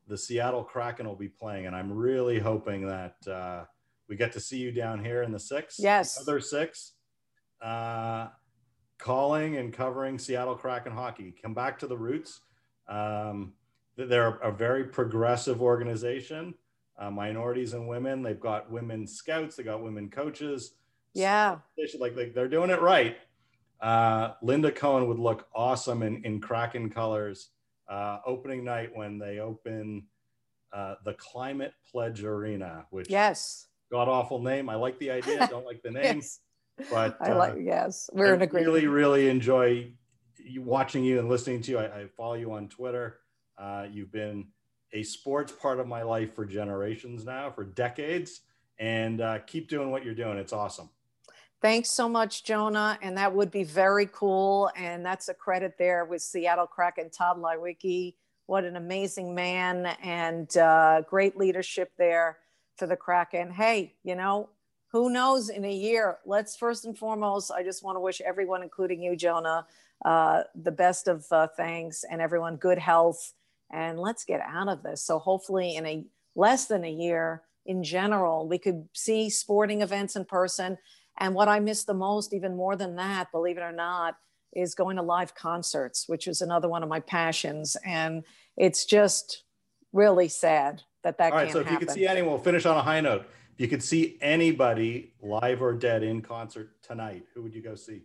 the 0.07 0.17
Seattle 0.17 0.63
Kraken 0.63 1.09
will 1.09 1.17
be 1.17 1.29
playing, 1.29 1.67
and 1.67 1.75
I'm 1.75 1.93
really 1.93 2.39
hoping 2.39 2.87
that 2.87 3.17
uh, 3.27 3.65
we 4.09 4.15
get 4.15 4.31
to 4.35 4.39
see 4.39 4.59
you 4.59 4.71
down 4.71 5.05
here 5.05 5.25
in 5.25 5.33
the 5.33 5.41
six. 5.41 5.75
Yes. 5.77 6.21
Other 6.21 6.39
six. 6.39 6.93
Uh, 7.61 8.29
calling 8.97 9.57
and 9.57 9.73
covering 9.73 10.21
Seattle 10.21 10.55
Kraken 10.55 10.93
hockey. 10.93 11.35
Come 11.43 11.53
back 11.53 11.81
to 11.81 11.89
the 11.89 11.99
roots. 11.99 12.43
Um, 12.89 13.55
they're 13.97 14.37
a 14.37 14.53
very 14.53 14.85
progressive 14.85 15.61
organization 15.61 16.55
uh, 16.99 17.11
minorities 17.11 17.73
and 17.75 17.89
women. 17.89 18.23
They've 18.23 18.41
got 18.41 18.71
women 18.71 19.07
scouts. 19.07 19.57
They 19.57 19.63
got 19.63 19.83
women 19.83 20.11
coaches. 20.11 20.73
Yeah, 21.15 21.59
they 21.77 21.87
should, 21.87 22.01
like, 22.01 22.17
like 22.17 22.35
they're 22.35 22.49
doing 22.49 22.71
it 22.71 22.81
right. 22.81 23.17
Uh, 23.81 24.33
Linda 24.43 24.73
Cohn 24.73 25.09
would 25.09 25.19
look 25.19 25.47
awesome 25.55 26.03
in, 26.03 26.25
in 26.25 26.41
Kraken 26.41 26.91
colors. 26.91 27.51
Uh, 27.89 28.19
opening 28.27 28.65
night 28.65 28.91
when 28.95 29.19
they 29.19 29.39
open 29.39 30.05
uh, 30.75 30.97
the 31.05 31.15
Climate 31.15 31.73
Pledge 31.91 32.23
Arena, 32.23 32.85
which 32.91 33.09
yes, 33.09 33.69
god 33.91 34.09
awful 34.09 34.43
name. 34.43 34.69
I 34.69 34.75
like 34.75 34.99
the 34.99 35.11
idea. 35.11 35.47
Don't 35.51 35.65
like 35.65 35.81
the 35.83 35.91
name, 35.93 36.17
yes. 36.17 36.41
but 36.91 37.17
I 37.21 37.33
like. 37.33 37.53
uh, 37.55 37.57
Yes, 37.57 38.11
we're 38.13 38.33
I 38.33 38.35
in 38.35 38.43
agreement. 38.43 38.67
really, 38.75 38.87
really 38.87 39.29
enjoy 39.31 39.91
you, 40.37 40.61
watching 40.63 41.03
you 41.03 41.19
and 41.19 41.29
listening 41.31 41.63
to 41.63 41.71
you. 41.71 41.79
I, 41.79 41.85
I 42.01 42.07
follow 42.17 42.35
you 42.35 42.53
on 42.53 42.69
Twitter. 42.69 43.21
Uh, 43.57 43.87
you've 43.91 44.13
been 44.13 44.49
a 44.93 45.03
sports 45.03 45.53
part 45.53 45.81
of 45.81 45.87
my 45.87 46.03
life 46.03 46.35
for 46.35 46.45
generations 46.45 47.25
now, 47.25 47.51
for 47.51 47.65
decades, 47.65 48.41
and 48.79 49.21
uh, 49.21 49.39
keep 49.41 49.69
doing 49.69 49.91
what 49.91 50.05
you're 50.05 50.15
doing. 50.15 50.39
It's 50.39 50.53
awesome. 50.53 50.89
Thanks 51.61 51.91
so 51.91 52.09
much, 52.09 52.45
Jonah. 52.45 52.99
And 53.03 53.19
that 53.19 53.35
would 53.35 53.51
be 53.51 53.65
very 53.65 54.09
cool. 54.13 54.71
And 54.77 55.05
that's 55.05 55.29
a 55.29 55.35
credit 55.35 55.75
there 55.77 56.05
with 56.05 56.23
Seattle 56.23 56.67
Kraken 56.67 57.11
Tod 57.11 57.39
Leiweke. 57.39 58.15
What 58.47 58.65
an 58.65 58.77
amazing 58.77 59.35
man 59.35 59.87
and 60.03 60.57
uh, 60.57 61.03
great 61.03 61.37
leadership 61.37 61.93
there 61.99 62.39
for 62.77 62.87
the 62.87 62.97
Kraken. 62.97 63.51
Hey, 63.51 63.95
you 64.05 64.15
know, 64.15 64.51
who 64.93 65.11
knows 65.11 65.49
in 65.49 65.65
a 65.65 65.73
year? 65.73 66.19
Let's 66.25 66.57
first 66.57 66.85
and 66.85 66.97
foremost, 66.97 67.51
I 67.51 67.63
just 67.63 67.83
want 67.83 67.97
to 67.97 68.01
wish 68.01 68.21
everyone, 68.21 68.63
including 68.63 69.03
you, 69.03 69.17
Jonah, 69.17 69.67
uh, 70.05 70.45
the 70.55 70.71
best 70.71 71.09
of 71.09 71.27
uh, 71.33 71.49
thanks 71.57 72.05
and 72.09 72.23
everyone 72.23 72.57
good 72.57 72.79
health. 72.79 73.35
And 73.73 73.99
let's 73.99 74.25
get 74.25 74.41
out 74.41 74.69
of 74.69 74.83
this. 74.83 75.05
So 75.05 75.19
hopefully, 75.19 75.77
in 75.77 75.87
a 75.87 76.05
less 76.35 76.67
than 76.67 76.85
a 76.85 76.91
year, 76.91 77.43
in 77.67 77.83
general, 77.83 78.49
we 78.49 78.59
could 78.59 78.89
see 78.95 79.29
sporting 79.29 79.83
events 79.83 80.17
in 80.17 80.25
person 80.25 80.79
and 81.19 81.35
what 81.35 81.49
I 81.49 81.61
miss 81.61 81.85
the 81.85 81.95
most, 81.95 82.33
even 82.33 82.57
more 82.57 82.77
than 82.77 82.97
that, 82.97 83.33
believe 83.33 83.59
it 83.59 83.63
or 83.63 83.73
not, 83.73 84.17
is 84.55 84.75
going 84.75 84.97
to 84.97 85.03
live 85.03 85.35
concerts, 85.35 86.09
which 86.09 86.27
is 86.27 86.41
another 86.41 86.69
one 86.69 86.83
of 86.83 86.89
my 86.89 87.01
passions. 87.01 87.77
And 87.85 88.25
it's 88.57 88.85
just 88.85 89.45
really 89.93 90.29
sad 90.29 90.83
that 91.03 91.19
that 91.19 91.33
All 91.33 91.39
right. 91.39 91.53
So 91.53 91.61
if 91.61 91.67
happen. 91.67 91.81
you 91.81 91.87
could 91.87 91.95
see 91.95 92.07
anyone, 92.07 92.31
we'll 92.31 92.39
finish 92.39 92.67
on 92.67 92.77
a 92.77 92.83
high 92.83 93.01
note. 93.01 93.27
If 93.55 93.61
you 93.61 93.69
could 93.69 93.83
see 93.83 94.17
anybody 94.21 95.15
live 95.21 95.61
or 95.61 95.73
dead 95.73 96.03
in 96.03 96.23
concert 96.23 96.81
tonight, 96.83 97.25
who 97.35 97.43
would 97.43 97.55
you 97.55 97.63
go 97.63 97.75
see? 97.75 98.03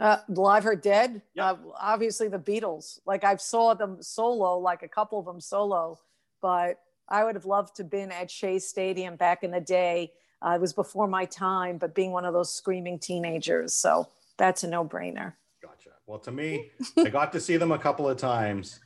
Uh, 0.00 0.18
live 0.28 0.66
or 0.66 0.76
dead, 0.76 1.22
Yep. 1.34 1.44
uh, 1.44 1.56
obviously 1.80 2.28
the 2.28 2.38
Beatles. 2.38 3.00
Like 3.06 3.24
I've 3.24 3.40
saw 3.40 3.74
them 3.74 4.02
solo, 4.02 4.58
like 4.58 4.82
a 4.82 4.88
couple 4.88 5.18
of 5.18 5.24
them 5.24 5.40
solo, 5.40 5.98
but 6.42 6.80
I 7.08 7.24
would 7.24 7.34
have 7.34 7.46
loved 7.46 7.76
to 7.76 7.84
been 7.84 8.10
at 8.12 8.30
Shea 8.30 8.58
Stadium 8.58 9.16
back 9.16 9.42
in 9.42 9.50
the 9.50 9.60
day. 9.60 10.12
Uh, 10.44 10.50
it 10.50 10.60
was 10.60 10.72
before 10.72 11.06
my 11.08 11.24
time, 11.24 11.78
but 11.78 11.94
being 11.94 12.12
one 12.12 12.24
of 12.24 12.34
those 12.34 12.52
screaming 12.52 12.98
teenagers, 12.98 13.72
so 13.72 14.08
that's 14.36 14.64
a 14.64 14.68
no-brainer. 14.68 15.32
Gotcha. 15.62 15.90
Well, 16.06 16.18
to 16.20 16.30
me, 16.32 16.70
I 16.98 17.08
got 17.08 17.32
to 17.32 17.40
see 17.40 17.56
them 17.56 17.72
a 17.72 17.78
couple 17.78 18.08
of 18.08 18.18
times. 18.18 18.80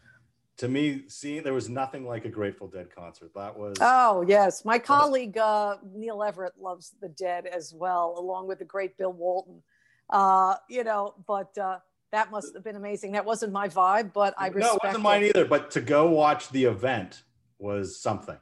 To 0.59 0.69
me, 0.69 1.05
seeing 1.09 1.43
there 1.43 1.55
was 1.55 1.69
nothing 1.71 2.07
like 2.07 2.27
a 2.27 2.29
Grateful 2.29 2.69
Dead 2.69 2.95
concert. 2.95 3.33
That 3.35 3.59
was 3.59 3.79
Oh 3.81 4.23
yes, 4.29 4.65
my 4.65 4.79
colleague 4.79 5.39
uh, 5.39 5.79
Neil 5.95 6.23
Everett 6.23 6.53
loves 6.61 6.93
the 7.01 7.09
Dead 7.09 7.47
as 7.47 7.73
well, 7.75 8.15
along 8.19 8.47
with 8.47 8.59
the 8.59 8.65
great 8.67 8.97
Bill 8.99 9.13
Walton. 9.13 9.63
Uh, 10.11 10.57
you 10.69 10.85
know, 10.85 11.15
but 11.27 11.57
uh, 11.59 11.79
that 12.13 12.31
must 12.31 12.55
have 12.55 12.65
been 12.65 12.77
amazing. 12.77 13.13
That 13.13 13.25
wasn't 13.25 13.53
my 13.53 13.69
vibe, 13.69 14.13
but 14.13 14.35
I 14.37 14.49
respect 14.49 14.65
no, 14.65 14.77
it 14.77 14.87
wasn't 14.87 15.03
mine 15.05 15.23
it. 15.23 15.29
either. 15.29 15.45
But 15.45 15.71
to 15.73 15.81
go 15.81 16.09
watch 16.11 16.49
the 16.51 16.65
event 16.65 17.23
was 17.59 18.01
something. 18.01 18.39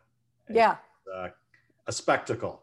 Yeah, 0.50 0.76
Uh, 1.14 1.28
a 1.86 1.92
spectacle. 1.92 2.62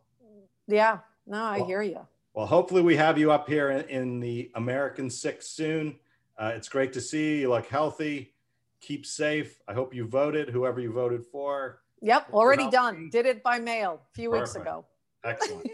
yeah. 0.67 0.99
No, 1.27 1.37
I 1.43 1.57
Well, 1.57 1.65
hear 1.67 1.81
you. 1.81 2.07
Well, 2.33 2.45
hopefully 2.45 2.81
we 2.81 2.95
have 2.97 3.17
you 3.17 3.31
up 3.31 3.47
here 3.47 3.69
in, 3.71 3.85
in 3.89 4.19
the 4.19 4.51
American 4.55 5.09
Six 5.09 5.47
soon. 5.47 5.99
Uh, 6.37 6.51
it's 6.55 6.67
great 6.69 6.93
to 6.93 7.01
see 7.01 7.31
you. 7.35 7.35
You 7.41 7.49
look 7.49 7.67
healthy. 7.67 8.33
Keep 8.81 9.05
safe. 9.05 9.59
I 9.67 9.73
hope 9.73 9.93
you 9.95 10.05
voted, 10.07 10.49
whoever 10.49 10.79
you 10.79 10.91
voted 10.91 11.25
for. 11.25 11.81
Yep, 12.01 12.33
already 12.33 12.69
done. 12.69 13.09
Did 13.11 13.25
it 13.25 13.41
by 13.41 13.57
mail 13.57 14.01
a 14.11 14.15
few 14.15 14.29
weeks 14.31 14.55
ago. 14.55 14.85
Excellent. 15.23 15.67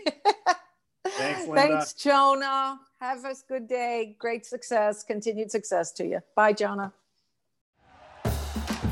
Thanks, 1.07 1.47
Linda. 1.47 1.55
Thanks, 1.55 1.93
Jonah. 1.93 2.79
Have 3.01 3.25
a 3.25 3.33
good 3.49 3.67
day. 3.67 4.15
Great 4.19 4.45
success. 4.45 5.03
Continued 5.03 5.49
success 5.49 5.91
to 5.93 6.05
you. 6.05 6.19
Bye, 6.35 6.53
Jonah. 6.53 6.93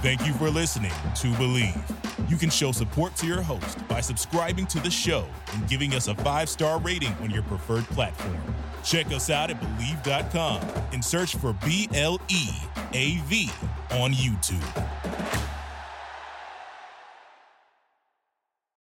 Thank 0.02 0.26
you 0.26 0.34
for 0.34 0.50
listening 0.50 0.90
to 0.90 1.28
Bleav. 1.34 2.30
You 2.30 2.36
can 2.36 2.50
show 2.50 2.72
support 2.72 3.16
to 3.18 3.28
your 3.28 3.44
host 3.44 3.88
by 3.88 4.02
subscribing 4.02 4.66
to 4.68 4.80
the 4.80 4.90
show 4.90 5.26
and 5.54 5.68
giving 5.68 5.94
us 5.94 6.08
a 6.08 6.16
five 6.16 6.50
star 6.50 6.80
rating 6.80 7.14
on 7.22 7.30
your 7.30 7.44
preferred 7.44 7.84
platform. 7.86 8.40
Check 8.84 9.08
us 9.08 9.30
out 9.30 9.52
at 9.52 9.62
Bleav.com 9.62 10.62
and 10.92 11.06
search 11.06 11.36
for 11.36 11.54
B 11.64 11.88
L 11.94 12.20
E 12.30 12.50
A 12.94 13.18
V 13.26 13.52
on 13.92 14.12
YouTube. 14.12 15.09